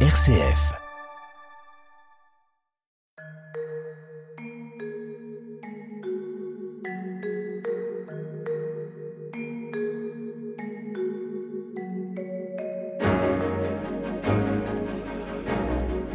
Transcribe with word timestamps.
RCF. 0.00 0.85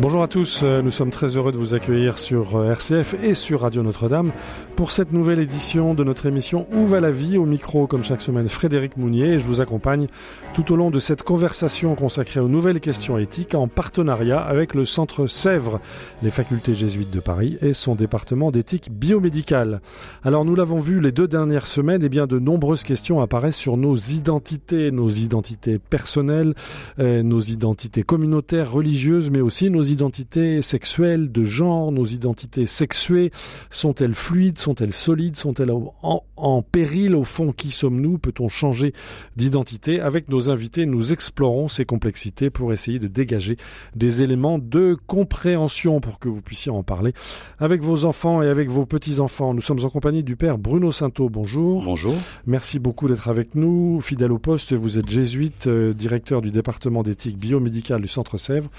Bonjour 0.02 0.24
à 0.24 0.28
tous, 0.28 0.62
euh, 0.64 0.82
nous 0.82 0.90
sommes 0.90 1.12
très 1.12 1.38
heureux 1.38 1.52
de 1.52 1.58
vous 1.58 1.76
accueillir 1.76 2.18
sur 2.18 2.56
euh, 2.56 2.72
RCF 2.72 3.14
et 3.22 3.36
sur 3.36 3.62
Radio 3.62 3.84
Notre-Dame 3.84 4.32
pour 4.76 4.92
cette 4.92 5.12
nouvelle 5.12 5.38
édition 5.38 5.94
de 5.94 6.04
notre 6.04 6.26
émission 6.26 6.66
Où 6.74 6.88
va 6.88 7.00
la 7.00 7.12
vie 7.12 7.38
Au 7.38 7.46
micro, 7.46 7.86
comme 7.86 8.04
chaque 8.04 8.20
semaine, 8.20 8.48
Frédéric 8.48 8.98
Mounier 8.98 9.34
et 9.34 9.38
je 9.38 9.44
vous 9.44 9.62
accompagne 9.62 10.08
tout 10.56 10.74
au 10.74 10.76
long 10.76 10.90
de 10.90 10.98
cette 10.98 11.22
conversation 11.22 11.94
consacrée 11.94 12.40
aux 12.40 12.48
nouvelles 12.48 12.80
questions 12.80 13.20
éthiques 13.20 13.54
en 13.54 13.68
partenariat 13.68 14.40
avec 14.40 14.74
le 14.74 14.86
Centre 14.86 15.28
Sèvres, 15.28 15.80
les 16.24 16.32
facultés 16.32 16.74
jésuites 16.74 17.12
de 17.12 17.20
Paris 17.20 17.60
et 17.62 17.74
son 17.74 17.94
département 17.94 18.50
d'éthique 18.50 18.92
biomédicale. 18.92 19.82
Alors 20.24 20.46
nous 20.46 20.56
l'avons 20.56 20.80
vu 20.80 21.00
les 21.00 21.12
deux 21.12 21.28
dernières 21.28 21.68
semaines, 21.68 22.02
et 22.02 22.08
eh 22.08 22.10
bien 22.10 22.26
de 22.26 22.40
nombreuses 22.40 22.84
questions 22.84 23.22
apparaissent 23.22 23.56
sur 23.56 23.78
nos 23.78 23.96
identités, 23.96 24.90
nos 24.90 25.12
identités 25.12 25.78
personnelles, 25.78 26.56
euh, 26.98 27.22
nos 27.22 27.40
identités 27.40 28.02
communautaires, 28.02 28.72
religieuses, 28.72 29.30
mais 29.30 29.42
aussi 29.42 29.70
nos 29.70 29.91
identités 29.92 30.62
sexuelles, 30.62 31.32
de 31.32 31.44
genre, 31.44 31.92
nos 31.92 32.06
identités 32.06 32.66
sexuées, 32.66 33.32
sont-elles 33.70 34.16
fluides, 34.16 34.58
sont-elles 34.58 34.94
solides, 34.94 35.36
sont-elles 35.36 35.72
en, 36.02 36.62
péril 36.62 37.16
au 37.16 37.24
fond 37.24 37.52
Qui 37.52 37.72
sommes-nous 37.72 38.18
Peut-on 38.18 38.50
changer 38.50 38.94
d'identité? 39.36 40.00
Avec 40.00 40.30
nos 40.30 40.50
invités, 40.50 40.86
nous 40.86 41.14
explorons 41.14 41.68
ces 41.68 41.86
complexités 41.86 42.50
pour 42.50 42.74
essayer 42.74 43.00
de 43.00 43.08
dégager 43.08 43.58
des 43.96 44.22
éléments 44.22 44.60
de 44.60 44.98
compréhension 45.08 46.00
pour 46.00 46.20
que 46.20 46.30
vous 46.30 46.42
puissiez 46.42 46.72
en 46.72 46.84
parler 46.84 47.14
avec 47.60 47.82
vos 47.82 48.06
enfants 48.06 48.42
et 48.42 48.48
avec 48.48 48.70
vos 48.70 48.86
petits-enfants. 48.86 49.54
Nous 49.54 49.62
sommes 49.62 49.84
en 49.84 49.90
compagnie 49.90 50.24
du 50.24 50.36
père 50.36 50.58
Bruno 50.58 50.92
Sainteau. 50.92 51.30
Bonjour. 51.30 51.84
Bonjour. 51.84 52.16
Merci 52.46 52.80
beaucoup 52.80 53.08
d'être 53.08 53.28
avec 53.28 53.56
nous. 53.56 54.00
Fidèle 54.02 54.32
au 54.32 54.40
poste, 54.40 54.74
vous 54.74 55.00
êtes 55.00 55.10
jésuite, 55.10 55.68
euh, 55.68 55.94
directeur 55.94 56.42
du 56.42 56.52
département 56.52 57.04
d'éthique 57.04 57.38
biomédicale 57.38 58.02
du 58.02 58.08
Centre 58.08 58.38
Sèvres. 58.38 58.70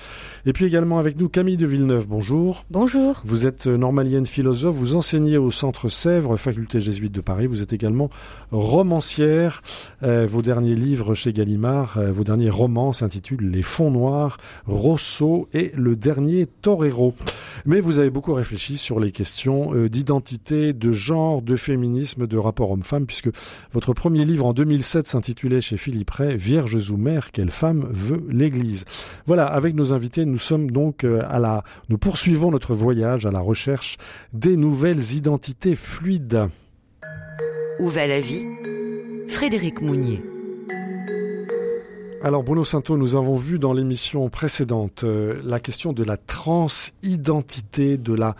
Et 0.46 0.52
puis 0.52 0.64
également 0.64 0.98
avec 1.02 1.18
nous 1.18 1.28
Camille 1.28 1.56
de 1.56 1.66
Villeneuve. 1.66 2.06
Bonjour. 2.06 2.64
Bonjour. 2.70 3.22
Vous 3.24 3.48
êtes 3.48 3.66
euh, 3.66 3.76
normalienne 3.76 4.24
philosophe, 4.24 4.76
vous 4.76 4.94
enseignez 4.94 5.36
au 5.36 5.50
Centre 5.50 5.88
Sèvres, 5.88 6.36
faculté 6.36 6.78
jésuite 6.78 7.10
de 7.10 7.20
Paris. 7.20 7.46
Vous 7.46 7.60
êtes 7.60 7.72
également 7.72 8.08
romancière. 8.52 9.62
Euh, 10.04 10.26
vos 10.30 10.42
derniers 10.42 10.76
livres 10.76 11.14
chez 11.14 11.32
Gallimard, 11.32 11.98
euh, 11.98 12.12
vos 12.12 12.22
derniers 12.22 12.50
romans 12.50 12.92
s'intitulent 12.92 13.50
Les 13.50 13.62
Fonds 13.62 13.90
Noirs, 13.90 14.36
Rousseau 14.66 15.48
et 15.52 15.72
le 15.74 15.96
dernier 15.96 16.46
Torero. 16.46 17.16
Mais 17.66 17.80
vous 17.80 17.98
avez 17.98 18.10
beaucoup 18.10 18.34
réfléchi 18.34 18.76
sur 18.76 19.00
les 19.00 19.10
questions 19.10 19.72
d'identité, 19.86 20.72
de 20.72 20.92
genre, 20.92 21.42
de 21.42 21.56
féminisme, 21.56 22.28
de 22.28 22.36
rapport 22.36 22.70
homme-femme, 22.70 23.06
puisque 23.06 23.30
votre 23.72 23.92
premier 23.92 24.24
livre 24.24 24.46
en 24.46 24.52
2007 24.52 25.08
s'intitulait 25.08 25.60
chez 25.60 25.76
Philippe 25.76 26.10
Ray 26.10 26.36
Vierges 26.36 26.92
ou 26.92 26.96
mères, 26.96 27.32
quelle 27.32 27.50
femme 27.50 27.88
veut 27.90 28.24
l'Église. 28.30 28.84
Voilà, 29.26 29.46
avec 29.46 29.74
nos 29.74 29.92
invités, 29.92 30.24
nous 30.24 30.38
sommes 30.38 30.70
donc 30.70 30.91
euh, 31.04 31.22
à 31.28 31.38
la, 31.38 31.64
nous 31.88 31.98
poursuivons 31.98 32.50
notre 32.50 32.74
voyage 32.74 33.26
à 33.26 33.30
la 33.30 33.40
recherche 33.40 33.96
des 34.32 34.56
nouvelles 34.56 35.12
identités 35.12 35.74
fluides. 35.74 36.48
Où 37.80 37.88
va 37.88 38.06
la 38.06 38.20
vie 38.20 38.44
Frédéric 39.28 39.80
Mounier. 39.80 40.22
Alors 42.22 42.44
Bruno 42.44 42.64
Santo, 42.64 42.96
nous 42.96 43.16
avons 43.16 43.34
vu 43.34 43.58
dans 43.58 43.72
l'émission 43.72 44.28
précédente 44.28 45.02
euh, 45.02 45.40
la 45.44 45.58
question 45.58 45.92
de 45.92 46.04
la 46.04 46.16
transidentité, 46.16 47.96
de 47.96 48.14
la 48.14 48.36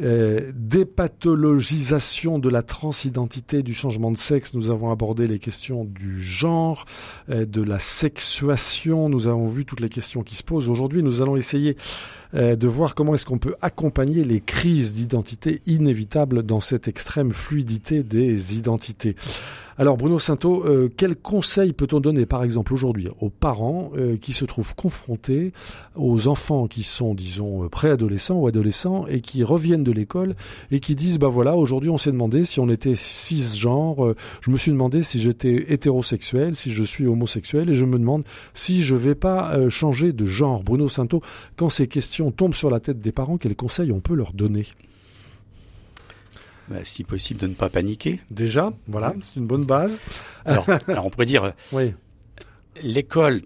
euh, 0.00 0.52
dépathologisation 0.54 2.38
de 2.38 2.48
la 2.48 2.62
transidentité, 2.62 3.62
du 3.62 3.74
changement 3.74 4.10
de 4.10 4.16
sexe. 4.16 4.54
Nous 4.54 4.70
avons 4.70 4.90
abordé 4.90 5.26
les 5.26 5.38
questions 5.38 5.84
du 5.84 6.20
genre, 6.20 6.86
euh, 7.28 7.44
de 7.44 7.62
la 7.62 7.78
sexuation. 7.78 9.08
Nous 9.08 9.26
avons 9.26 9.46
vu 9.46 9.64
toutes 9.64 9.80
les 9.80 9.88
questions 9.88 10.22
qui 10.22 10.34
se 10.34 10.42
posent. 10.42 10.68
Aujourd'hui, 10.68 11.02
nous 11.02 11.22
allons 11.22 11.36
essayer 11.36 11.76
euh, 12.34 12.56
de 12.56 12.68
voir 12.68 12.94
comment 12.94 13.14
est-ce 13.14 13.26
qu'on 13.26 13.38
peut 13.38 13.56
accompagner 13.60 14.24
les 14.24 14.40
crises 14.40 14.94
d'identité 14.94 15.60
inévitables 15.66 16.42
dans 16.42 16.60
cette 16.60 16.88
extrême 16.88 17.32
fluidité 17.32 18.02
des 18.02 18.56
identités. 18.56 19.16
Alors 19.78 19.96
Bruno 19.96 20.18
Sainteau, 20.18 20.66
euh, 20.66 20.90
quel 20.94 21.16
conseil 21.16 21.72
peut-on 21.72 22.00
donner 22.00 22.26
par 22.26 22.44
exemple 22.44 22.74
aujourd'hui 22.74 23.08
aux 23.20 23.30
parents 23.30 23.90
euh, 23.96 24.18
qui 24.18 24.34
se 24.34 24.44
trouvent 24.44 24.74
confrontés 24.74 25.52
aux 25.96 26.28
enfants 26.28 26.66
qui 26.66 26.82
sont 26.82 27.14
disons 27.14 27.68
préadolescents 27.70 28.36
ou 28.36 28.46
adolescents 28.46 29.06
et 29.06 29.22
qui 29.22 29.42
reviennent 29.42 29.82
de 29.82 29.92
l'école 29.92 30.34
et 30.70 30.80
qui 30.80 30.94
disent 30.94 31.18
bah 31.18 31.28
voilà 31.28 31.56
aujourd'hui 31.56 31.88
on 31.88 31.96
s'est 31.96 32.12
demandé 32.12 32.44
si 32.44 32.60
on 32.60 32.68
était 32.68 32.94
cisgenre, 32.94 34.04
euh, 34.04 34.16
je 34.42 34.50
me 34.50 34.58
suis 34.58 34.72
demandé 34.72 35.00
si 35.02 35.20
j'étais 35.20 35.72
hétérosexuel, 35.72 36.54
si 36.54 36.70
je 36.70 36.82
suis 36.82 37.06
homosexuel 37.06 37.70
et 37.70 37.74
je 37.74 37.86
me 37.86 37.98
demande 37.98 38.24
si 38.52 38.82
je 38.82 38.94
vais 38.94 39.14
pas 39.14 39.68
changer 39.70 40.12
de 40.12 40.26
genre. 40.26 40.62
Bruno 40.62 40.88
Sainteau, 40.88 41.22
quand 41.56 41.70
ces 41.70 41.86
questions 41.86 42.30
tombent 42.30 42.54
sur 42.54 42.70
la 42.70 42.80
tête 42.80 43.00
des 43.00 43.12
parents, 43.12 43.38
quels 43.38 43.56
conseils 43.56 43.92
on 43.92 44.00
peut 44.00 44.14
leur 44.14 44.32
donner? 44.32 44.64
Si 46.82 47.04
possible 47.04 47.40
de 47.40 47.46
ne 47.46 47.54
pas 47.54 47.68
paniquer. 47.68 48.20
Déjà, 48.30 48.72
voilà, 48.88 49.14
c'est 49.22 49.36
une 49.36 49.46
bonne 49.46 49.64
base. 49.64 50.00
Alors, 50.44 50.66
alors 50.88 51.06
on 51.06 51.10
pourrait 51.10 51.26
dire, 51.26 51.52
oui. 51.72 51.94
l'école 52.82 53.42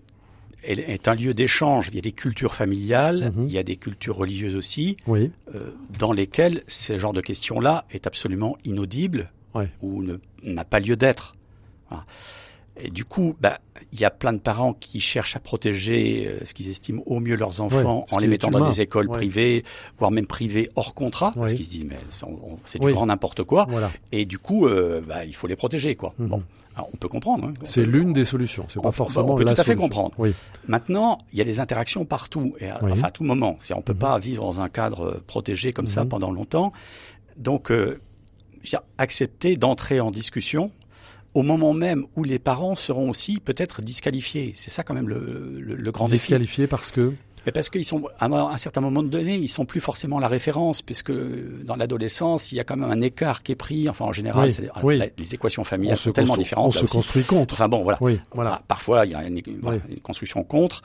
est 0.62 1.08
un 1.08 1.14
lieu 1.14 1.32
d'échange. 1.34 1.88
Il 1.88 1.94
y 1.94 1.98
a 1.98 2.02
des 2.02 2.12
cultures 2.12 2.54
familiales, 2.54 3.32
mhm. 3.36 3.46
il 3.46 3.52
y 3.52 3.58
a 3.58 3.62
des 3.62 3.76
cultures 3.76 4.16
religieuses 4.16 4.56
aussi, 4.56 4.96
oui. 5.06 5.30
euh, 5.54 5.72
dans 5.98 6.12
lesquelles 6.12 6.62
ce 6.66 6.98
genre 6.98 7.12
de 7.12 7.20
questions-là 7.20 7.84
est 7.90 8.06
absolument 8.06 8.56
inaudible 8.64 9.30
ou 9.80 10.04
n'a 10.42 10.64
pas 10.64 10.80
lieu 10.80 10.96
d'être. 10.96 11.34
Voilà. 11.88 12.04
Et 12.78 12.90
du 12.90 13.04
coup, 13.04 13.34
bah, 13.40 13.58
il 13.92 14.00
y 14.00 14.04
a 14.04 14.10
plein 14.10 14.32
de 14.32 14.38
parents 14.38 14.74
qui 14.74 15.00
cherchent 15.00 15.36
à 15.36 15.40
protéger 15.40 16.24
euh, 16.26 16.44
ce 16.44 16.52
qu'ils 16.52 16.70
estiment 16.70 17.02
au 17.06 17.20
mieux 17.20 17.36
leurs 17.36 17.60
enfants 17.60 18.04
en 18.10 18.18
les 18.18 18.26
mettant 18.26 18.50
dans 18.50 18.66
des 18.66 18.80
écoles 18.80 19.08
privées, 19.08 19.64
voire 19.98 20.10
même 20.10 20.26
privées 20.26 20.70
hors 20.76 20.94
contrat, 20.94 21.32
parce 21.34 21.54
qu'ils 21.54 21.64
se 21.64 21.70
disent 21.70 21.86
mais 21.86 21.96
c'est 22.64 22.78
du 22.78 22.92
grand 22.92 23.06
n'importe 23.06 23.44
quoi. 23.44 23.66
Et 24.12 24.26
du 24.26 24.38
coup, 24.38 24.66
euh, 24.66 25.00
bah, 25.06 25.24
il 25.24 25.34
faut 25.34 25.46
les 25.46 25.56
protéger, 25.56 25.94
quoi. 25.94 26.14
Mhm. 26.18 26.28
Bon, 26.28 26.42
on 26.76 26.96
peut 26.96 27.08
comprendre. 27.08 27.48
Hein. 27.48 27.54
C'est 27.62 27.84
l'une 27.84 28.12
des 28.12 28.24
solutions. 28.24 28.66
C'est 28.68 28.82
pas 28.82 28.92
forcément 28.92 29.32
on 29.32 29.34
peut 29.36 29.44
tout 29.44 29.60
à 29.60 29.64
fait 29.64 29.76
comprendre. 29.76 30.12
Maintenant, 30.68 31.18
il 31.32 31.38
y 31.38 31.40
a 31.40 31.44
des 31.44 31.60
interactions 31.60 32.04
partout, 32.04 32.54
et 32.60 32.68
à, 32.68 32.78
enfin 32.82 33.08
à 33.08 33.10
tout 33.10 33.24
moment. 33.24 33.56
Si 33.60 33.72
on 33.72 33.82
peut 33.82 33.94
mhm. 33.94 33.98
pas 33.98 34.18
vivre 34.18 34.44
dans 34.44 34.60
un 34.60 34.68
cadre 34.68 35.06
euh, 35.06 35.22
protégé 35.26 35.72
comme 35.72 35.86
ça 35.86 36.04
mhm. 36.04 36.10
pendant 36.10 36.30
longtemps, 36.30 36.72
donc 37.36 37.70
euh, 37.70 37.98
accepter 38.98 39.56
d'entrer 39.56 40.00
en 40.00 40.10
discussion 40.10 40.70
au 41.36 41.42
moment 41.42 41.74
même 41.74 42.06
où 42.16 42.24
les 42.24 42.38
parents 42.38 42.76
seront 42.76 43.10
aussi 43.10 43.40
peut-être 43.40 43.82
disqualifiés. 43.82 44.52
C'est 44.56 44.70
ça 44.70 44.82
quand 44.82 44.94
même 44.94 45.08
le, 45.08 45.58
le, 45.60 45.74
le 45.76 45.92
grand 45.92 46.06
Disqualifiés 46.06 46.66
parce 46.66 46.90
que 46.90 47.12
mais 47.44 47.52
parce 47.52 47.68
qu'ils 47.68 47.84
sont 47.84 48.08
à 48.18 48.26
un 48.26 48.56
certain 48.56 48.80
moment 48.80 49.02
donné, 49.04 49.36
ils 49.36 49.48
sont 49.48 49.66
plus 49.66 49.80
forcément 49.80 50.18
la 50.18 50.26
référence, 50.26 50.82
puisque 50.82 51.12
dans 51.12 51.76
l'adolescence, 51.76 52.50
il 52.50 52.56
y 52.56 52.60
a 52.60 52.64
quand 52.64 52.76
même 52.76 52.90
un 52.90 53.00
éccar 53.00 53.44
qui 53.44 53.52
est 53.52 53.56
pris. 53.56 53.88
Enfin, 53.88 54.06
en 54.06 54.12
général, 54.12 54.50
les 55.16 55.34
équations 55.34 55.62
familiales 55.62 55.96
sont 55.96 56.10
tellement 56.10 56.36
différentes. 56.36 56.74
On 56.74 56.86
se 56.86 56.86
construit 56.86 57.22
contre. 57.22 57.54
Enfin 57.54 57.68
bon, 57.68 57.84
voilà. 57.84 58.00
voilà. 58.32 58.62
Parfois, 58.66 59.06
il 59.06 59.12
y 59.12 59.14
a 59.14 59.22
une, 59.24 59.40
construction 60.02 60.42
contre, 60.42 60.82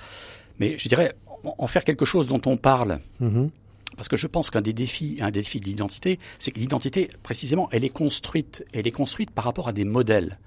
mais 0.60 0.78
je 0.78 0.88
dirais 0.88 1.16
en 1.44 1.66
faire 1.66 1.84
quelque 1.84 2.06
chose 2.06 2.28
dont 2.28 2.42
on 2.46 2.58
parle. 2.58 3.00
Mm-hmm. 3.24 3.50
Parce 3.96 4.08
que 4.08 4.18
je 4.18 4.28
pense 4.28 4.50
qu'un 4.50 4.62
des 4.62 4.74
défis, 4.74 5.18
un 5.22 5.32
des 5.32 5.40
défis 5.40 5.60
de 5.60 5.66
l'identité, 5.66 6.18
c'est 6.40 6.52
que 6.52 6.60
l'identité, 6.60 7.10
précisément, 7.24 7.70
elle 7.72 7.84
est 7.84 7.90
construite. 7.90 8.66
Elle 8.74 8.88
est 8.88 8.92
construite 8.92 9.32
par 9.32 9.44
rapport 9.44 9.68
à 9.68 9.74
des 9.74 9.84
modèles. 9.84 10.40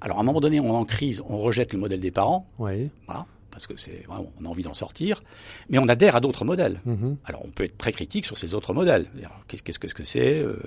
Alors, 0.00 0.18
à 0.18 0.20
un 0.20 0.24
moment 0.24 0.40
donné, 0.40 0.60
on 0.60 0.66
est 0.66 0.76
en 0.76 0.84
crise, 0.84 1.22
on 1.28 1.38
rejette 1.38 1.72
le 1.72 1.78
modèle 1.78 2.00
des 2.00 2.10
parents. 2.10 2.46
Oui. 2.58 2.90
Voilà. 3.06 3.26
Parce 3.52 3.66
que 3.66 3.76
c'est 3.76 4.04
on 4.08 4.46
a 4.46 4.48
envie 4.48 4.62
d'en 4.62 4.72
sortir, 4.72 5.22
mais 5.68 5.78
on 5.78 5.86
adhère 5.86 6.16
à 6.16 6.20
d'autres 6.20 6.46
modèles. 6.46 6.80
Mm-hmm. 6.86 7.16
Alors 7.26 7.44
on 7.44 7.50
peut 7.50 7.64
être 7.64 7.76
très 7.76 7.92
critique 7.92 8.24
sur 8.24 8.38
ces 8.38 8.54
autres 8.54 8.72
modèles. 8.72 9.06
Qu'est-ce 9.46 9.62
que 9.78 9.88
ce 9.88 9.94
que 9.94 10.02
c'est 10.02 10.38
euh, 10.38 10.58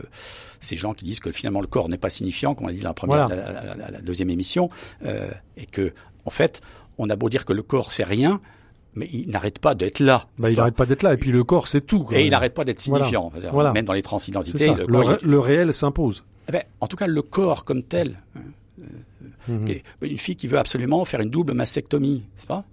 Ces 0.60 0.78
gens 0.78 0.94
qui 0.94 1.04
disent 1.04 1.20
que 1.20 1.32
finalement 1.32 1.62
le 1.62 1.68
corps 1.68 1.90
n'est 1.90 1.98
pas 1.98 2.12
signifiant, 2.12 2.54
comme 2.54 2.68
on 2.68 2.70
a 2.70 2.74
dit 2.74 2.82
dans 2.82 2.90
la 2.90 2.94
première, 2.94 3.28
la, 3.28 4.02
deuxième 4.02 4.30
émission, 4.30 4.70
euh, 5.04 5.32
et 5.58 5.66
que 5.66 5.94
en 6.26 6.30
fait 6.30 6.62
on 7.00 7.10
a 7.10 7.16
beau 7.16 7.28
dire 7.28 7.44
que 7.44 7.54
le 7.54 7.64
corps 7.64 7.92
c'est 7.92 8.04
rien, 8.04 8.40
mais 8.96 9.10
il 9.12 9.30
n'arrête 9.30 9.60
pas 9.60 9.76
d'être 9.76 10.00
là. 10.00 10.28
Bah, 10.40 10.50
il 10.50 10.56
n'arrête 10.56 10.76
pas 10.76 10.86
d'être 10.86 11.04
là, 11.04 11.14
et 11.14 11.18
puis 11.18 11.32
le 11.32 11.44
corps, 11.44 11.68
c'est 11.68 11.82
tout. 11.86 12.08
Et 12.12 12.26
il 12.26 12.32
n'arrête 12.32 12.54
pas 12.54 12.64
d'être 12.64 12.80
signifiant. 12.80 13.32
Voilà. 13.52 13.74
Même 13.74 13.86
dans 13.86 13.94
les 13.94 14.02
transidentités, 14.02 14.74
le, 14.74 15.18
le, 15.22 15.40
réel 15.40 15.74
s'impose. 15.74 16.26
Eh 16.48 16.52
ben, 16.52 16.64
en 16.80 16.88
tout 16.88 16.96
cas, 16.96 17.08
le 17.08 17.22
corps 17.22 17.66
comme 17.66 17.84
tel. 17.84 18.22
Hein, 18.36 18.42
euh, 19.50 19.54
mhm. 19.54 19.76
Une 20.02 20.18
fille 20.18 20.36
qui 20.36 20.48
veut 20.48 20.58
absolument 20.58 21.04
faire 21.06 21.20
une 21.20 21.30
double 21.30 21.54
mastectomie, 21.54 22.24
c'est 22.36 22.48
pas? 22.48 22.64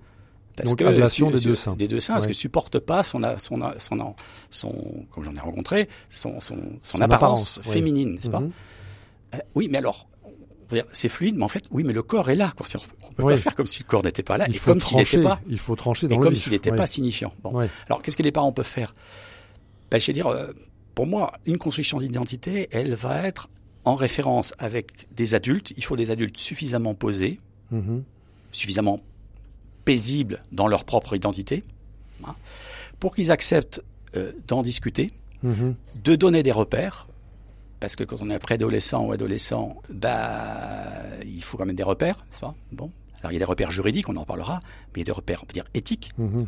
Parce 0.57 0.71
Donc, 0.71 0.79
que 0.81 0.85
ablation 0.85 1.31
des 1.31 1.41
deux 1.41 1.55
seins. 1.55 1.75
Des 1.77 1.89
deux 1.89 2.01
seins, 2.01 2.15
parce 2.15 2.27
que 2.27 2.35
supporte 2.35 2.79
pas 2.79 3.03
son, 3.03 3.23
son, 3.39 3.59
son, 3.79 4.15
son, 4.51 5.07
comme 5.11 5.25
j'en 5.25 5.35
ai 5.35 5.41
rencontré, 5.41 5.89
son, 6.11 6.41
son, 6.41 6.59
son, 6.83 7.01
apparence, 7.01 7.61
féminine, 7.63 8.15
n'est-ce 8.15 8.31
pas? 8.31 8.41
Mhm. 8.41 8.51
euh, 9.35 9.39
Oui, 9.55 9.69
mais 9.71 9.79
alors, 9.79 10.09
c'est 10.93 11.09
fluide, 11.09 11.37
mais 11.37 11.45
en 11.45 11.49
fait, 11.49 11.65
oui, 11.71 11.83
mais 11.85 11.93
le 11.93 12.03
corps 12.03 12.31
est 12.31 12.35
là. 12.35 12.53
Quoi. 12.57 12.67
On 13.09 13.13
peut 13.13 13.25
pas 13.25 13.37
faire 13.37 13.55
comme 13.55 13.67
si 13.67 13.83
le 13.83 13.89
corps 13.89 14.03
n'était 14.03 14.23
pas 14.23 14.39
là, 14.39 14.47
il 14.49 14.57
et 14.57 14.59
comme 14.59 14.81
s'il 14.81 14.99
n'était 14.99 15.23
pas. 15.23 15.41
Il 15.49 15.59
faut 15.59 15.77
trancher 15.77 16.09
dans 16.09 16.17
et 16.17 16.19
comme 16.19 16.35
s'il 16.35 16.53
n'était 16.53 16.73
pas 16.73 16.87
signifiant. 16.87 17.33
Bon. 17.43 17.59
Alors, 17.87 18.03
qu'est-ce 18.03 18.17
que 18.17 18.23
les 18.23 18.33
parents 18.33 18.53
peuvent 18.53 18.65
faire? 18.65 18.95
Ben, 19.91 20.01
Je 20.01 20.07
vais 20.07 20.13
dire, 20.13 20.29
euh, 20.29 20.53
pour 20.95 21.07
moi, 21.07 21.33
une 21.47 21.59
construction 21.59 21.99
d'identité, 21.99 22.69
elle 22.71 22.95
va 22.95 23.27
être 23.27 23.49
en 23.85 23.95
référence 23.95 24.55
avec 24.59 25.09
des 25.15 25.35
adultes. 25.35 25.73
Il 25.77 25.85
faut 25.85 25.97
des 25.97 26.11
adultes 26.11 26.37
suffisamment 26.37 26.95
posés, 26.95 27.39
mm-hmm. 27.73 28.03
suffisamment 28.53 29.01
paisibles 29.85 30.41
dans 30.53 30.69
leur 30.69 30.85
propre 30.85 31.17
identité, 31.17 31.63
hein, 32.25 32.35
pour 33.01 33.15
qu'ils 33.15 33.31
acceptent 33.31 33.83
euh, 34.15 34.33
d'en 34.47 34.63
discuter, 34.63 35.11
mm-hmm. 35.45 35.75
de 36.05 36.15
donner 36.15 36.43
des 36.43 36.53
repères 36.53 37.09
parce 37.83 37.97
que 37.97 38.05
quand 38.05 38.19
on 38.21 38.31
est 38.31 38.39
préadolescent 38.39 39.05
ou 39.05 39.11
adolescent, 39.11 39.83
bah, 39.93 40.93
il 41.25 41.43
faut 41.43 41.57
quand 41.57 41.67
même 41.67 41.75
des 41.75 41.83
repères, 41.83 42.25
ça 42.31 42.55
Bon. 42.71 42.93
Alors 43.21 43.33
il 43.33 43.35
y 43.35 43.39
a 43.39 43.41
des 43.41 43.45
repères 43.45 43.73
juridiques, 43.73 44.09
on 44.09 44.15
en 44.15 44.25
parlera, 44.25 44.61
mais 44.95 44.97
il 44.97 44.99
y 45.01 45.03
a 45.03 45.07
des 45.07 45.11
repères, 45.13 45.41
on 45.43 45.47
peut 45.47 45.53
dire 45.53 45.65
éthiques. 45.75 46.11
Mhm. 46.17 46.47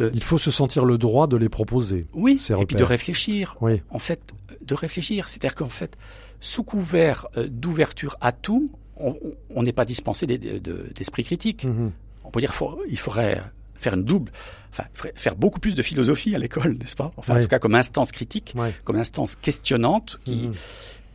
Euh, 0.00 0.10
il 0.12 0.24
faut 0.24 0.36
se 0.36 0.50
sentir 0.50 0.84
le 0.84 0.98
droit 0.98 1.28
de 1.28 1.36
les 1.36 1.48
proposer. 1.48 2.06
Oui, 2.12 2.40
et 2.50 2.66
puis 2.66 2.74
de 2.74 2.82
réfléchir. 2.82 3.56
Oui. 3.60 3.82
En 3.88 4.00
fait, 4.00 4.20
de 4.62 4.74
réfléchir. 4.74 5.28
C'est-à-dire 5.28 5.54
qu'en 5.54 5.68
fait, 5.68 5.96
sous 6.40 6.64
couvert 6.64 7.28
euh, 7.36 7.46
d'ouverture 7.48 8.16
à 8.20 8.32
tout, 8.32 8.68
on 8.98 9.62
n'est 9.62 9.72
pas 9.72 9.84
dispensé 9.84 10.26
d'esprit 10.26 11.22
critique. 11.22 11.64
Mhm. 11.64 11.92
On 12.24 12.30
peut 12.30 12.40
dire 12.40 12.50
qu'il 12.50 12.98
faudrait 12.98 13.40
faire 13.78 13.94
une 13.94 14.04
double, 14.04 14.32
enfin 14.70 14.84
faire 15.14 15.36
beaucoup 15.36 15.60
plus 15.60 15.74
de 15.74 15.82
philosophie 15.82 16.34
à 16.34 16.38
l'école, 16.38 16.76
n'est-ce 16.80 16.96
pas? 16.96 17.12
Enfin, 17.16 17.38
en 17.38 17.42
tout 17.42 17.48
cas 17.48 17.58
comme 17.58 17.74
instance 17.74 18.12
critique, 18.12 18.54
comme 18.84 18.96
instance 18.96 19.36
questionnante 19.36 20.18
qui, 20.24 20.48
mhm. 20.48 20.54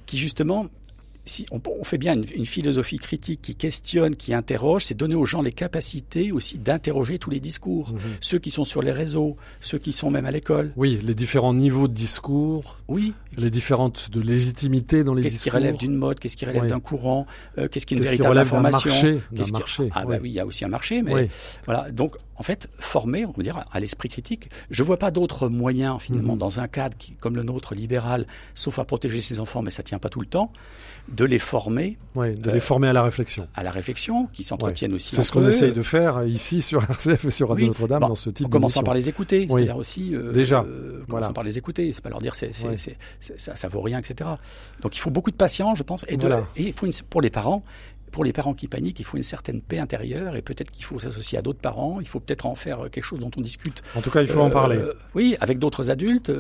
qui 0.06 0.18
justement 0.18 0.68
si 1.26 1.46
on, 1.52 1.62
on, 1.80 1.84
fait 1.84 1.98
bien 1.98 2.16
une, 2.16 2.46
philosophie 2.46 2.98
critique 2.98 3.42
qui 3.42 3.56
questionne, 3.56 4.16
qui 4.16 4.34
interroge, 4.34 4.86
c'est 4.86 4.96
donner 4.96 5.16
aux 5.16 5.26
gens 5.26 5.42
les 5.42 5.52
capacités 5.52 6.32
aussi 6.32 6.58
d'interroger 6.58 7.20
tous 7.20 7.30
les 7.30 7.40
discours, 7.40 7.92
mhm. 7.92 8.00
ceux 8.20 8.40
qui 8.40 8.52
sont 8.52 8.64
sur 8.64 8.82
les 8.82 8.92
réseaux, 8.92 9.36
ceux 9.60 9.78
qui 9.78 9.92
sont 9.92 10.10
même 10.10 10.26
à 10.26 10.32
l'école. 10.32 10.74
Oui, 10.76 11.00
les 11.04 11.16
différents 11.16 11.54
niveaux 11.54 11.88
de 11.88 11.94
discours. 11.94 12.78
Oui. 12.88 13.14
Les 13.38 13.50
différentes 13.50 14.10
de 14.12 14.20
légitimité 14.20 15.04
dans 15.04 15.14
les 15.14 15.24
discours. 15.24 15.44
Qu'est-ce 15.44 15.44
qui 15.44 15.50
relève 15.50 15.78
d'une 15.78 15.96
mode, 15.96 16.20
qu'est-ce 16.20 16.36
qui 16.36 16.46
relève 16.46 16.68
d'un 16.68 16.80
courant, 16.80 17.26
euh, 17.58 17.68
qu'est-ce 17.68 17.86
qui 17.86 17.94
est 17.94 17.98
une 17.98 18.04
véritable 18.04 18.38
information? 18.38 18.90
Marché, 18.90 19.22
qu'est-ce 19.36 19.54
marché. 19.54 19.90
Ah 19.94 20.06
bah 20.06 20.18
oui, 20.22 20.30
il 20.30 20.34
y 20.34 20.40
a 20.40 20.46
aussi 20.46 20.66
un 20.66 20.70
marché, 20.70 21.02
mais 21.02 21.30
voilà. 21.66 21.92
Donc 21.92 22.16
en 22.42 22.44
fait, 22.44 22.72
former, 22.80 23.24
on 23.24 23.34
peut 23.34 23.44
dire, 23.44 23.64
à 23.72 23.80
l'esprit 23.80 24.10
critique. 24.10 24.50
Je 24.72 24.82
vois 24.82 24.98
pas 24.98 25.12
d'autres 25.12 25.48
moyens 25.48 26.02
finalement 26.02 26.34
mhm. 26.34 26.40
dans 26.40 26.60
un 26.60 26.68
cadre 26.68 26.98
qui, 26.98 27.14
comme 27.14 27.36
le 27.36 27.44
nôtre 27.44 27.76
libéral, 27.76 28.26
sauf 28.56 28.80
à 28.80 28.84
protéger 28.84 29.22
ses 29.22 29.40
enfants, 29.40 29.62
mais 29.62 29.70
ça 29.70 29.84
tient 29.84 30.00
pas 30.00 30.10
tout 30.10 30.22
le 30.22 30.26
temps 30.26 30.52
de 31.08 31.24
les 31.24 31.38
former. 31.38 32.00
Oui, 32.16 32.34
de 32.34 32.50
les 32.50 32.58
euh, 32.58 32.62
former 32.62 32.88
à 32.88 32.94
la 32.94 33.04
réflexion. 33.04 33.48
À 33.54 33.62
la 33.62 33.70
réflexion, 33.70 34.26
qui 34.34 34.42
s'entretiennent 34.42 34.94
aussi. 34.94 35.16
C'est 35.16 35.22
ce 35.22 35.32
qu'on 35.32 35.48
essaye 35.48 35.72
de 35.72 35.84
faire 35.84 36.24
ici 36.24 36.64
sur 36.64 36.82
RCF 36.82 37.26
et 37.26 37.32
sur 37.32 37.50
Radio 37.50 37.68
Notre-Dame 37.68 38.02
dans 38.02 38.16
ce 38.16 38.32
type 38.32 38.48
En 38.48 38.50
commençant 38.50 38.82
par 38.82 38.96
les 38.96 39.08
écouter, 39.08 39.48
c'est-à-dire 39.48 39.78
aussi. 39.78 40.16
Euh, 40.16 40.32
Déjà. 40.32 40.64
Euh, 40.64 41.04
commençant 41.08 41.34
par 41.34 41.44
les 41.44 41.60
écouter, 41.60 41.94
c'est 41.94 42.02
pas 42.02 42.10
leur 42.10 42.22
dire 42.22 42.34
c'est, 42.34 42.56
c'est, 42.56 42.98
ça, 43.20 43.56
ça 43.56 43.68
vaut 43.68 43.82
rien, 43.82 44.00
etc. 44.00 44.32
Donc 44.82 44.98
il 44.98 45.00
faut 45.00 45.12
beaucoup 45.12 45.30
de 45.30 45.36
patience, 45.36 45.78
je 45.78 45.84
pense, 45.84 46.08
et, 46.08 46.18
de, 46.18 46.28
et 46.56 46.70
il 46.70 46.74
faut 46.74 46.88
pour 47.08 47.22
les 47.22 47.30
parents, 47.30 47.64
pour 48.12 48.24
les 48.24 48.34
parents 48.34 48.54
qui 48.54 48.68
paniquent, 48.68 49.00
il 49.00 49.06
faut 49.06 49.18
une 49.18 49.24
certaine 49.24 49.62
paix 49.62 49.80
intérieure 49.80 50.36
et 50.36 50.42
peut-être 50.42 50.72
qu'il 50.72 50.86
faut 50.86 51.00
s'associer 51.00 51.38
à 51.38 51.42
d'autres 51.42 51.62
parents. 51.62 52.00
Il 52.00 52.08
faut 52.08 52.20
peut-être 52.20 52.46
en 52.46 52.56
faire 52.56 52.90
quelque 52.92 53.04
chose 53.04 53.20
dont 53.20 53.32
on 53.38 53.42
discute. 53.42 53.82
En 53.96 54.02
tout 54.02 54.12
cas, 54.12 54.22
il 54.22 54.28
faut 54.28 54.42
en 54.42 54.50
parler. 54.50 54.80
Oui, 55.16 55.36
avec 55.40 55.60
d'autres 55.60 55.90
adultes. 55.90 56.32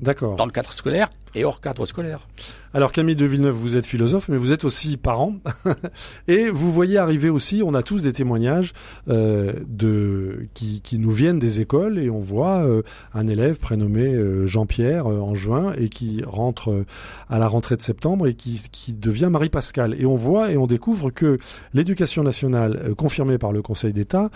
D'accord. 0.00 0.36
Dans 0.36 0.46
le 0.46 0.52
cadre 0.52 0.72
scolaire 0.72 1.10
et 1.34 1.44
hors 1.44 1.60
cadre 1.60 1.84
scolaire. 1.86 2.28
Alors 2.74 2.92
Camille 2.92 3.16
de 3.16 3.24
Villeneuve, 3.24 3.54
vous 3.54 3.78
êtes 3.78 3.86
philosophe, 3.86 4.28
mais 4.28 4.36
vous 4.36 4.52
êtes 4.52 4.64
aussi 4.64 4.98
parent, 4.98 5.36
et 6.28 6.50
vous 6.50 6.70
voyez 6.70 6.98
arriver 6.98 7.30
aussi, 7.30 7.62
on 7.64 7.72
a 7.72 7.82
tous 7.82 8.02
des 8.02 8.12
témoignages 8.12 8.74
euh, 9.08 9.54
de 9.66 10.48
qui, 10.52 10.82
qui, 10.82 10.98
nous 10.98 11.10
viennent 11.10 11.38
des 11.38 11.62
écoles, 11.62 11.98
et 11.98 12.10
on 12.10 12.18
voit 12.18 12.66
euh, 12.66 12.82
un 13.14 13.26
élève 13.26 13.58
prénommé 13.58 14.12
euh, 14.12 14.46
Jean-Pierre 14.46 15.10
euh, 15.10 15.18
en 15.18 15.34
juin 15.34 15.72
et 15.78 15.88
qui 15.88 16.22
rentre 16.26 16.84
à 17.30 17.38
la 17.38 17.48
rentrée 17.48 17.76
de 17.76 17.82
septembre 17.82 18.26
et 18.26 18.34
qui, 18.34 18.62
qui 18.70 18.92
devient 18.92 19.30
Marie 19.32 19.48
Pascal. 19.48 19.96
Et 19.98 20.04
on 20.04 20.14
voit 20.14 20.52
et 20.52 20.58
on 20.58 20.66
découvre 20.66 21.10
que 21.10 21.38
l'éducation 21.72 22.22
nationale, 22.22 22.94
confirmée 22.98 23.38
par 23.38 23.52
le 23.52 23.62
Conseil 23.62 23.94
d'État, 23.94 24.30